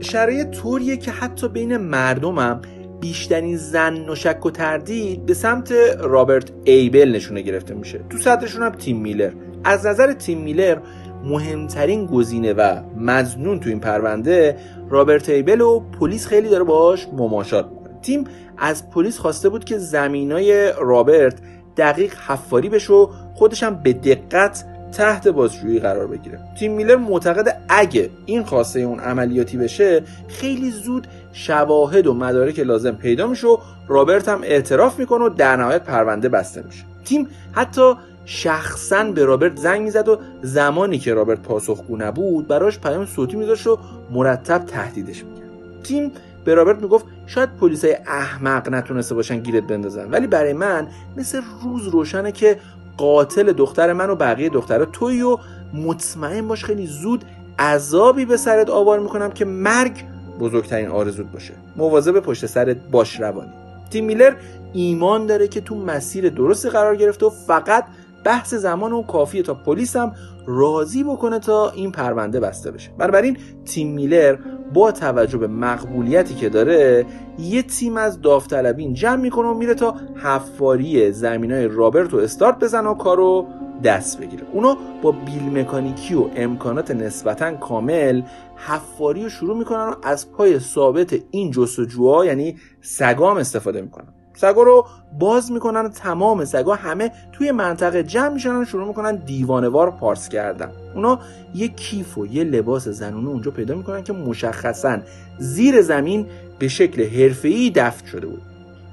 شرایط 0.00 0.50
طوریه 0.50 0.96
که 0.96 1.10
حتی 1.10 1.48
بین 1.48 1.76
مردمم 1.76 2.60
بیشترین 3.02 3.56
زن 3.56 4.08
و 4.08 4.14
شک 4.14 4.46
و 4.46 4.50
تردید 4.50 5.26
به 5.26 5.34
سمت 5.34 5.72
رابرت 6.00 6.50
ایبل 6.64 7.12
نشونه 7.14 7.42
گرفته 7.42 7.74
میشه. 7.74 8.00
تو 8.10 8.18
صدرشون 8.18 8.62
هم 8.62 8.70
تیم 8.70 9.00
میلر. 9.00 9.32
از 9.64 9.86
نظر 9.86 10.12
تیم 10.12 10.38
میلر 10.38 10.78
مهمترین 11.24 12.06
گزینه 12.06 12.52
و 12.52 12.80
مزنون 12.96 13.60
تو 13.60 13.68
این 13.68 13.80
پرونده 13.80 14.56
رابرت 14.90 15.28
ایبل 15.28 15.60
و 15.60 15.80
پلیس 15.80 16.26
خیلی 16.26 16.48
داره 16.48 16.64
باش 16.64 17.08
مماشات 17.12 17.66
تیم 18.02 18.24
از 18.58 18.90
پلیس 18.90 19.18
خواسته 19.18 19.48
بود 19.48 19.64
که 19.64 19.78
زمینای 19.78 20.72
رابرت 20.80 21.34
دقیق 21.76 22.14
حفاری 22.26 22.68
بشه 22.68 22.92
و 22.92 23.06
خودش 23.34 23.62
هم 23.62 23.82
به 23.82 23.92
دقت 23.92 24.64
تحت 24.92 25.28
بازجویی 25.28 25.78
قرار 25.78 26.06
بگیره. 26.06 26.38
تیم 26.58 26.72
میلر 26.72 26.96
معتقد 26.96 27.62
اگه 27.68 28.10
این 28.26 28.42
خواسته 28.42 28.80
اون 28.80 29.00
عملیاتی 29.00 29.56
بشه 29.56 30.02
خیلی 30.28 30.70
زود 30.70 31.06
شواهد 31.32 32.06
و 32.06 32.14
مدارک 32.14 32.58
لازم 32.58 32.92
پیدا 32.92 33.26
میشه 33.26 33.46
و 33.46 33.56
رابرت 33.88 34.28
هم 34.28 34.40
اعتراف 34.42 34.98
می‌کنه 34.98 35.24
و 35.24 35.28
در 35.28 35.56
نهایت 35.56 35.84
پرونده 35.84 36.28
بسته 36.28 36.62
میشه. 36.62 36.84
تیم 37.04 37.28
حتی 37.52 37.94
شخصا 38.24 39.04
به 39.04 39.24
رابرت 39.24 39.56
زنگ 39.56 39.82
می‌زد 39.82 40.08
و 40.08 40.18
زمانی 40.42 40.98
که 40.98 41.14
رابرت 41.14 41.42
پاسخگو 41.42 41.96
نبود 41.96 42.48
براش 42.48 42.78
پیام 42.78 43.06
صوتی 43.06 43.36
میذاشت 43.36 43.66
و 43.66 43.78
مرتب 44.10 44.58
تهدیدش 44.58 45.24
می‌کرد. 45.24 45.48
تیم 45.82 46.12
به 46.44 46.54
رابرت 46.54 46.82
می‌گفت 46.82 47.04
شاید 47.26 47.48
پلیسای 47.60 47.96
احمق 48.06 48.68
نتونسته 48.68 49.14
باشن 49.14 49.40
گیرت 49.40 49.64
بندازن 49.64 50.10
ولی 50.10 50.26
برای 50.26 50.52
من 50.52 50.88
مثل 51.16 51.40
روز 51.62 51.88
روشنه 51.88 52.32
که 52.32 52.56
قاتل 53.02 53.52
دختر 53.52 53.92
من 53.92 54.10
و 54.10 54.14
بقیه 54.14 54.48
دخترها. 54.48 54.84
توی 54.84 55.22
و 55.22 55.38
مطمئن 55.74 56.48
باش 56.48 56.64
خیلی 56.64 56.86
زود 56.86 57.24
عذابی 57.58 58.24
به 58.24 58.36
سرت 58.36 58.70
آوار 58.70 59.00
می‌کنم 59.00 59.30
که 59.30 59.44
مرگ 59.44 59.92
بزرگترین 60.40 60.88
آرزود 60.88 61.32
باشه. 61.32 61.54
مواظب 61.76 62.20
پشت 62.20 62.46
سرت 62.46 62.76
باش 62.90 63.20
روانی. 63.20 63.52
تیم 63.90 64.04
میلر 64.04 64.34
ایمان 64.72 65.26
داره 65.26 65.48
که 65.48 65.60
تو 65.60 65.74
مسیر 65.74 66.28
درستی 66.28 66.68
قرار 66.68 66.96
گرفته 66.96 67.26
و 67.26 67.30
فقط 67.30 67.84
بحث 68.24 68.54
زمان 68.54 68.92
و 68.92 69.02
کافیه 69.02 69.42
تا 69.42 69.54
پلیس 69.54 69.96
هم 69.96 70.12
راضی 70.46 71.04
بکنه 71.04 71.38
تا 71.38 71.70
این 71.70 71.92
پرونده 71.92 72.40
بسته 72.40 72.70
بشه. 72.70 72.90
بنابراین 72.98 73.36
تیم 73.64 73.94
میلر 73.94 74.36
با 74.74 74.92
توجه 74.92 75.38
به 75.38 75.46
مقبولیتی 75.46 76.34
که 76.34 76.48
داره 76.48 77.06
یه 77.38 77.62
تیم 77.62 77.96
از 77.96 78.20
داوطلبین 78.20 78.94
جمع 78.94 79.16
می‌کنه 79.16 79.48
و 79.48 79.54
میره 79.54 79.74
تا 79.74 79.94
حفاری 80.22 81.12
زمینای 81.12 81.68
رابرت 81.68 82.14
و 82.14 82.16
استارت 82.16 82.58
بزنه 82.58 82.88
و 82.88 82.94
کارو 82.94 83.46
دست 83.84 84.20
بگیره. 84.20 84.42
اونا 84.52 84.76
با 85.02 85.12
بیل 85.12 85.58
مکانیکی 85.58 86.14
و 86.14 86.24
امکانات 86.36 86.90
نسبتا 86.90 87.56
کامل 87.56 88.22
حفاری 88.56 89.22
رو 89.22 89.28
شروع 89.28 89.58
می‌کنن 89.58 89.88
و 89.88 89.94
از 90.02 90.32
پای 90.32 90.58
ثابت 90.58 91.14
این 91.30 91.50
جستجوها 91.50 92.24
یعنی 92.24 92.56
سگام 92.80 93.36
استفاده 93.36 93.82
می‌کنن. 93.82 94.14
سگا 94.34 94.62
رو 94.62 94.86
باز 95.18 95.52
می‌کنن 95.52 95.88
تمام 95.88 96.44
سگا 96.44 96.74
همه 96.74 97.10
توی 97.32 97.52
منطقه 97.52 98.02
جمع 98.02 98.28
میشن 98.28 98.56
و 98.56 98.64
شروع 98.64 98.86
می‌کنن 98.86 99.16
دیوانوار 99.16 99.90
پارس 99.90 100.28
کردن. 100.28 100.70
اونا 100.94 101.18
یه 101.54 101.68
کیف 101.68 102.18
و 102.18 102.26
یه 102.26 102.44
لباس 102.44 102.88
زنونه 102.88 103.28
اونجا 103.28 103.50
پیدا 103.50 103.74
می‌کنن 103.74 104.02
که 104.02 104.12
مشخصا 104.12 104.98
زیر 105.38 105.82
زمین 105.82 106.26
به 106.58 106.68
شکل 106.68 107.04
حرفه‌ای 107.04 107.70
دفن 107.70 108.06
شده 108.06 108.26
بود. 108.26 108.42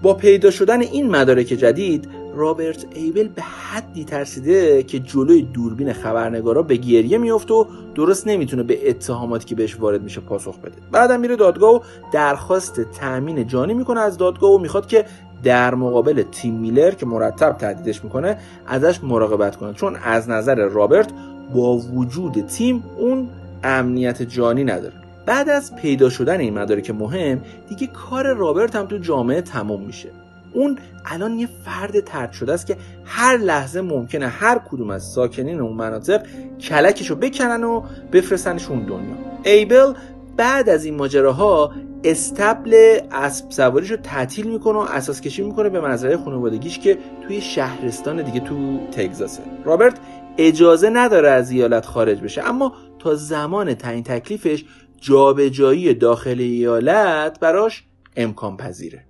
با 0.01 0.13
پیدا 0.13 0.51
شدن 0.51 0.81
این 0.81 1.09
مدارک 1.09 1.45
جدید 1.45 2.09
رابرت 2.35 2.85
ایبل 2.93 3.27
به 3.27 3.41
حدی 3.41 4.03
ترسیده 4.03 4.83
که 4.83 4.99
جلوی 4.99 5.41
دوربین 5.41 5.93
خبرنگارا 5.93 6.61
به 6.61 6.75
گریه 6.75 7.17
میفته 7.17 7.53
و 7.53 7.65
درست 7.95 8.27
نمی‌تونه 8.27 8.63
به 8.63 8.89
اتهاماتی 8.89 9.45
که 9.45 9.55
بهش 9.55 9.79
وارد 9.79 10.03
میشه 10.03 10.21
پاسخ 10.21 10.57
بده. 10.57 10.75
بعدم 10.91 11.19
میره 11.19 11.35
دادگاه 11.35 11.75
و 11.75 11.79
درخواست 12.11 12.81
تأمین 12.81 13.47
جانی 13.47 13.73
می‌کنه 13.73 13.99
از 13.99 14.17
دادگاه 14.17 14.51
و 14.51 14.57
می‌خواد 14.57 14.87
که 14.87 15.05
در 15.43 15.75
مقابل 15.75 16.23
تیم 16.31 16.53
میلر 16.53 16.91
که 16.91 17.05
مرتب 17.05 17.57
تهدیدش 17.57 18.03
می‌کنه 18.03 18.37
ازش 18.67 19.03
مراقبت 19.03 19.55
کنه. 19.55 19.73
چون 19.73 19.95
از 20.03 20.29
نظر 20.29 20.55
رابرت 20.55 21.09
با 21.53 21.77
وجود 21.77 22.45
تیم 22.47 22.83
اون 22.97 23.29
امنیت 23.63 24.21
جانی 24.21 24.63
نداره. 24.63 24.93
بعد 25.25 25.49
از 25.49 25.75
پیدا 25.75 26.09
شدن 26.09 26.39
این 26.39 26.59
مدارک 26.59 26.91
مهم 26.91 27.41
دیگه 27.69 27.87
کار 27.87 28.33
رابرت 28.33 28.75
هم 28.75 28.85
تو 28.85 28.97
جامعه 28.97 29.41
تموم 29.41 29.81
میشه. 29.81 30.09
اون 30.53 30.77
الان 31.05 31.39
یه 31.39 31.49
فرد 31.65 31.99
ترد 31.99 32.31
شده 32.31 32.53
است 32.53 32.67
که 32.67 32.77
هر 33.05 33.37
لحظه 33.37 33.81
ممکنه 33.81 34.27
هر 34.27 34.59
کدوم 34.71 34.89
از 34.89 35.03
ساکنین 35.03 35.59
اون 35.59 35.73
مناطق 35.73 36.21
کلکشو 36.61 37.15
بکنن 37.15 37.63
و 37.63 37.83
بفرستنش 38.11 38.69
اون 38.69 38.79
دنیا. 38.79 39.15
ایبل 39.43 39.93
بعد 40.37 40.69
از 40.69 40.85
این 40.85 40.95
ماجراها 40.95 41.71
استبل 42.03 42.99
اسب 43.11 43.49
سواریش 43.49 43.91
رو 43.91 43.97
تعطیل 43.97 44.47
می‌کنه 44.47 44.77
و 44.77 44.81
اساس 44.81 45.21
کشی 45.21 45.43
می‌کنه 45.43 45.69
به 45.69 45.81
مزرعه 45.81 46.17
خانوادگیش 46.17 46.79
که 46.79 46.97
توی 47.27 47.41
شهرستان 47.41 48.21
دیگه 48.21 48.39
تو 48.39 48.79
تگزاسه. 48.91 49.41
رابرت 49.65 49.97
اجازه 50.37 50.89
نداره 50.89 51.29
از 51.29 51.51
ایالت 51.51 51.85
خارج 51.85 52.21
بشه 52.21 52.43
اما 52.43 52.73
تا 52.99 53.15
زمان 53.15 53.73
تعیین 53.73 54.03
تکلیفش 54.03 54.65
جابجایی 54.97 55.93
داخل 55.93 56.39
ایالت 56.39 57.39
براش 57.39 57.83
امکان 58.17 58.57
پذیره. 58.57 59.05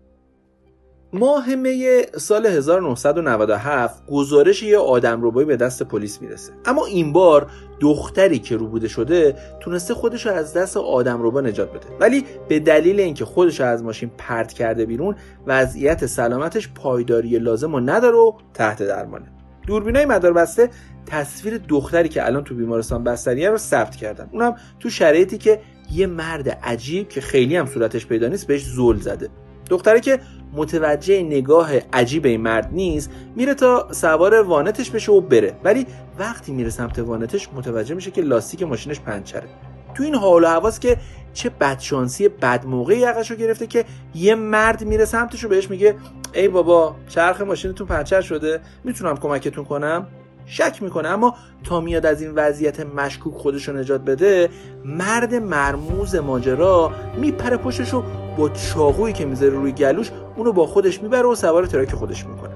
ماه 1.13 1.55
می 1.55 2.01
سال 2.17 2.45
1997 2.45 4.05
گزارش 4.07 4.63
یه 4.63 4.77
آدم 4.77 5.31
به 5.31 5.55
دست 5.55 5.83
پلیس 5.83 6.21
می‌رسه. 6.21 6.53
اما 6.65 6.85
این 6.85 7.13
بار 7.13 7.51
دختری 7.79 8.39
که 8.39 8.57
روبوده 8.57 8.87
شده 8.87 9.35
تونسته 9.59 9.93
خودش 9.93 10.25
رو 10.25 10.33
از 10.33 10.53
دست 10.53 10.77
آدم 10.77 11.21
روبا 11.21 11.41
نجات 11.41 11.69
بده. 11.69 11.87
ولی 11.99 12.25
به 12.47 12.59
دلیل 12.59 12.99
اینکه 12.99 13.25
خودش 13.25 13.59
رو 13.59 13.65
از 13.65 13.83
ماشین 13.83 14.11
پرت 14.17 14.53
کرده 14.53 14.85
بیرون 14.85 15.15
وضعیت 15.47 16.05
سلامتش 16.05 16.69
پایداری 16.75 17.39
لازم 17.39 17.73
و 17.73 17.79
نداره 17.79 18.17
و 18.17 18.31
تحت 18.53 18.83
درمانه. 18.83 19.25
دوربینای 19.67 20.05
مدار 20.05 20.33
بسته 20.33 20.69
تصویر 21.05 21.57
دختری 21.57 22.09
که 22.09 22.25
الان 22.25 22.43
تو 22.43 22.55
بیمارستان 22.55 23.03
بستریه 23.03 23.49
رو 23.49 23.57
ثبت 23.57 23.95
کردن. 23.95 24.29
اونم 24.31 24.55
تو 24.79 24.89
شرایطی 24.89 25.37
که 25.37 25.59
یه 25.91 26.07
مرد 26.07 26.49
عجیب 26.49 27.09
که 27.09 27.21
خیلی 27.21 27.55
هم 27.55 27.65
صورتش 27.65 28.07
پیدا 28.07 28.27
نیست 28.27 28.47
بهش 28.47 28.65
زل 28.65 28.97
زده. 28.97 29.29
دختری 29.69 30.01
که 30.01 30.19
متوجه 30.53 31.23
نگاه 31.23 31.71
عجیب 31.93 32.25
این 32.25 32.41
مرد 32.41 32.69
نیست 32.71 33.11
میره 33.35 33.53
تا 33.53 33.87
سوار 33.91 34.41
وانتش 34.41 34.89
بشه 34.89 35.11
و 35.11 35.21
بره. 35.21 35.55
ولی 35.63 35.85
وقتی 36.19 36.51
میره 36.51 36.69
سمت 36.69 36.99
وانتش 36.99 37.49
متوجه 37.55 37.95
میشه 37.95 38.11
که 38.11 38.21
لاستیک 38.21 38.63
ماشینش 38.63 38.99
پنچره. 38.99 39.47
تو 39.95 40.03
این 40.03 40.15
حال 40.15 40.43
و 40.43 40.47
حواس 40.47 40.79
که 40.79 40.97
چه 41.33 41.49
بدشانسی 41.49 42.27
بد 42.27 42.65
موقعی 42.65 43.05
رو 43.05 43.35
گرفته 43.35 43.67
که 43.67 43.85
یه 44.15 44.35
مرد 44.35 44.83
میره 44.83 45.05
سمتش 45.05 45.43
و 45.43 45.47
بهش 45.47 45.69
میگه 45.69 45.95
ای 46.33 46.47
بابا 46.47 46.95
چرخ 47.07 47.41
ماشینتون 47.41 47.87
پنچر 47.87 48.21
شده 48.21 48.59
می‌تونم 48.83 49.17
کمکتون 49.17 49.65
کنم؟ 49.65 50.07
شک 50.45 50.83
می‌کنه. 50.83 51.07
اما 51.07 51.35
تا 51.63 51.79
میاد 51.79 52.05
از 52.05 52.21
این 52.21 52.31
وضعیت 52.35 52.79
مشکوک 52.79 53.33
خودش 53.33 53.69
رو 53.69 53.77
نجات 53.77 54.01
بده 54.01 54.49
مرد 54.85 55.35
مرموز 55.35 56.15
ماجرا 56.15 56.91
میپره 57.17 57.57
پشتش 57.57 57.93
و 57.93 58.03
با 58.39 58.49
چاقویی 58.49 59.13
که 59.13 59.25
می‌ذاره 59.25 59.51
روی 59.51 59.71
گلوش 59.71 60.11
اونو 60.35 60.51
با 60.51 60.65
خودش 60.65 61.01
می‌بره 61.01 61.27
و 61.27 61.35
سوار 61.35 61.65
ترک 61.65 61.91
خودش 61.91 62.25
می‌کنه. 62.25 62.48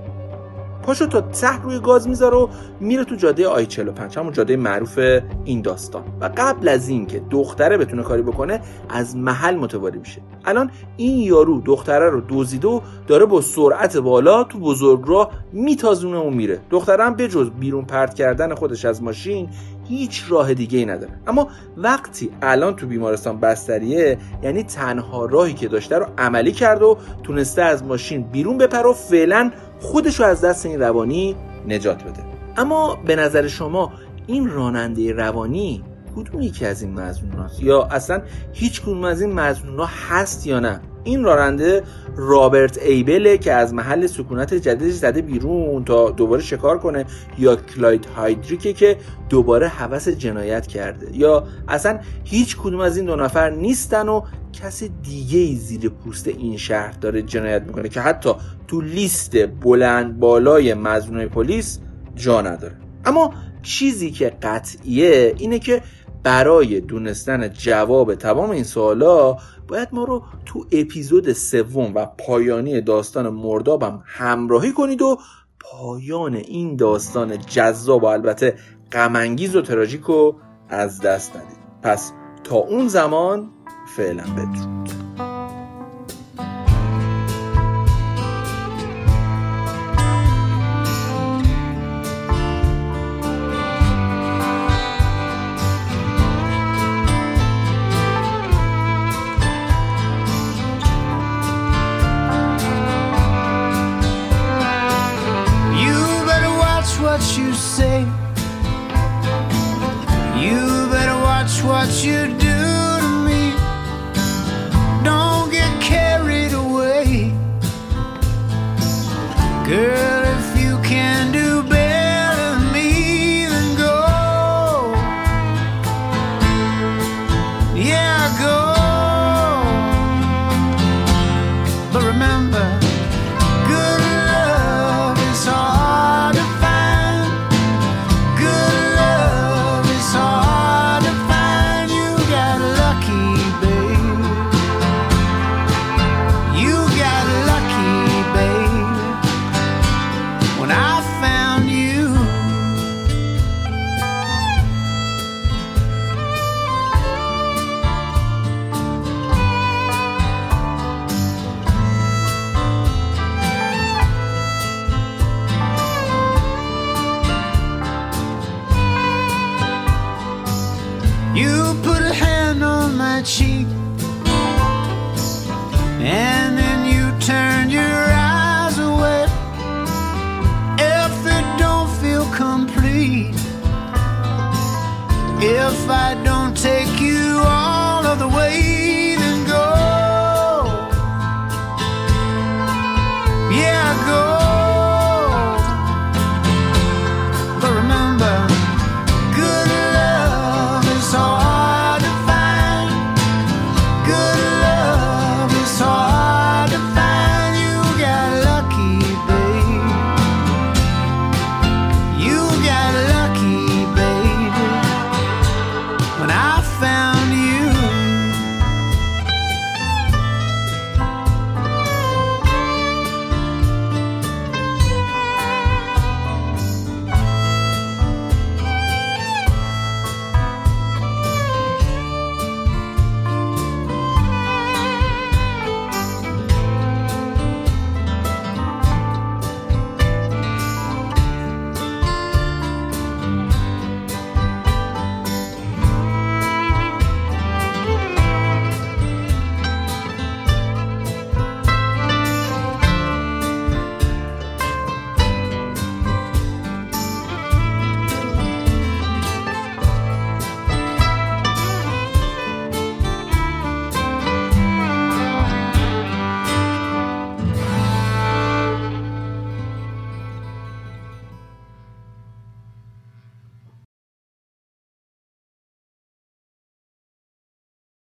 پاشو 0.84 1.06
تا 1.06 1.22
ته 1.22 1.62
روی 1.62 1.80
گاز 1.80 2.08
می‌ذاره 2.08 2.38
و 2.38 2.48
میره 2.80 3.04
تو 3.04 3.16
جاده 3.16 3.48
آی 3.48 3.66
45 3.66 4.18
همون 4.18 4.34
جاده 4.34 4.56
معروف 4.56 5.00
این 5.46 5.62
داستان. 5.62 6.04
و 6.22 6.30
قبل 6.38 6.68
از 6.68 6.90
اینکه 6.90 7.22
دختره 7.30 7.78
بتونه 7.78 8.04
کاری 8.04 8.22
بکنه 8.22 8.62
از 8.90 9.16
محل 9.16 9.56
متواری 9.56 10.00
میشه. 10.00 10.22
الان 10.46 10.72
این 10.98 11.18
یارو 11.18 11.62
دختره 11.62 12.10
رو 12.10 12.22
دزدیده 12.30 12.68
و 12.68 12.82
داره 13.08 13.26
با 13.26 13.42
سرعت 13.42 13.98
بالا 13.98 14.44
تو 14.44 14.60
بزرگراه 14.60 15.32
میتازونه 15.54 16.18
و 16.18 16.30
میره. 16.30 16.60
دختره 16.70 17.04
هم 17.04 17.16
بجز 17.16 17.50
بیرون 17.50 17.86
پرت 17.86 18.14
کردن 18.14 18.56
خودش 18.56 18.86
از 18.86 19.04
ماشین 19.04 19.50
هیچ 19.88 20.24
راه 20.30 20.54
دیگه 20.54 20.80
ای 20.80 20.86
نداره. 20.86 21.14
اما 21.28 21.48
وقتی 21.78 22.30
الان 22.42 22.76
تو 22.76 22.88
بیمارستان 22.88 23.40
بستریه 23.40 24.18
یعنی 24.44 24.64
تنها 24.64 25.26
راهی 25.26 25.54
که 25.54 25.68
داشته 25.68 25.98
رو 25.98 26.06
عملی 26.18 26.52
کرد 26.52 26.82
و 26.82 26.98
تونسته 27.24 27.62
از 27.62 27.84
ماشین 27.84 28.24
بیرون 28.24 28.58
بپره 28.58 28.90
و 28.90 28.94
فعلا 28.94 29.52
خودش 29.84 30.20
رو 30.20 30.26
از 30.26 30.42
دست 30.42 30.66
این 30.66 30.80
روانی 30.80 31.36
نجات 31.68 32.04
بده 32.04 32.24
اما 32.58 32.96
به 33.06 33.16
نظر 33.16 33.48
شما 33.48 33.92
این 34.28 34.50
راننده 34.50 35.12
روانی 35.12 35.84
کدوم 36.16 36.42
یکی 36.42 36.66
از 36.66 36.82
این 36.82 36.94
مزنون 36.94 37.32
هست؟ 37.32 37.64
یا 37.64 37.84
اصلا 37.84 38.22
هیچ 38.54 38.82
کدوم 38.82 39.04
از 39.04 39.22
این 39.22 39.34
مزنون 39.34 39.80
ها 39.80 39.90
هست 40.10 40.48
یا 40.48 40.60
نه 40.60 40.82
این 41.04 41.24
راننده 41.24 41.84
رابرت 42.16 42.78
ایبله 42.78 43.38
که 43.38 43.54
از 43.54 43.74
محل 43.74 44.08
سکونت 44.08 44.54
جدیدش 44.54 44.94
زده 44.94 45.22
بیرون 45.22 45.86
تا 45.86 46.10
دوباره 46.10 46.42
شکار 46.42 46.80
کنه 46.80 47.06
یا 47.38 47.56
کلاید 47.56 48.06
هایدریکه 48.06 48.74
که 48.74 48.98
دوباره 49.30 49.68
حوس 49.68 50.10
جنایت 50.10 50.68
کرده. 50.68 51.18
یا 51.18 51.44
اصلا 51.68 52.00
هیچ 52.24 52.58
کدوم 52.58 52.80
از 52.80 52.98
این 52.98 53.06
دو 53.06 53.16
نفر 53.16 53.50
نیستن 53.50 54.10
و 54.10 54.22
کسی 54.54 54.92
دیگه 55.02 55.40
ای 55.40 55.56
زیر 55.56 55.90
پوست 55.90 56.28
این 56.28 56.58
شهر 56.58 56.92
داره 56.92 57.22
جنایت 57.22 57.62
می‌کنه 57.62 57.90
که 57.90 58.02
حتی 58.02 58.30
تو 58.68 58.82
لیست 58.82 59.48
بلند 59.48 60.20
بالای 60.20 60.74
مزنون 60.74 61.26
پلیس 61.28 61.80
جا 62.16 62.42
نداره. 62.42 62.76
اما 63.06 63.34
چیزی 63.62 64.12
که 64.12 64.34
قطعیه 64.42 65.36
اینه 65.38 65.60
که 65.60 65.82
برای 66.24 66.82
دونستن 66.82 67.50
جواب 67.50 68.16
تمام 68.16 68.50
این 68.50 68.64
سوالا 68.64 69.38
باید 69.74 69.90
ما 69.92 70.04
رو 70.04 70.24
تو 70.46 70.66
اپیزود 70.72 71.34
سوم 71.34 71.96
و 71.96 72.06
پایانی 72.06 72.82
داستان 72.82 73.30
مردابم 73.30 74.04
همراهی 74.06 74.72
کنید 74.72 75.02
و 75.02 75.18
پایان 75.60 76.36
این 76.36 76.76
داستان 76.76 77.38
جذاب 77.38 78.04
و 78.04 78.06
البته 78.06 78.56
غمانگیز 78.92 79.56
و 79.56 79.62
تراژیک 79.62 80.02
رو 80.02 80.36
از 80.70 81.02
دست 81.02 81.36
ندید. 81.36 81.58
پس 81.82 82.12
تا 82.44 82.56
اون 82.56 82.88
زمان 82.88 83.50
فعلا 83.98 84.24
بدرود. 84.24 85.03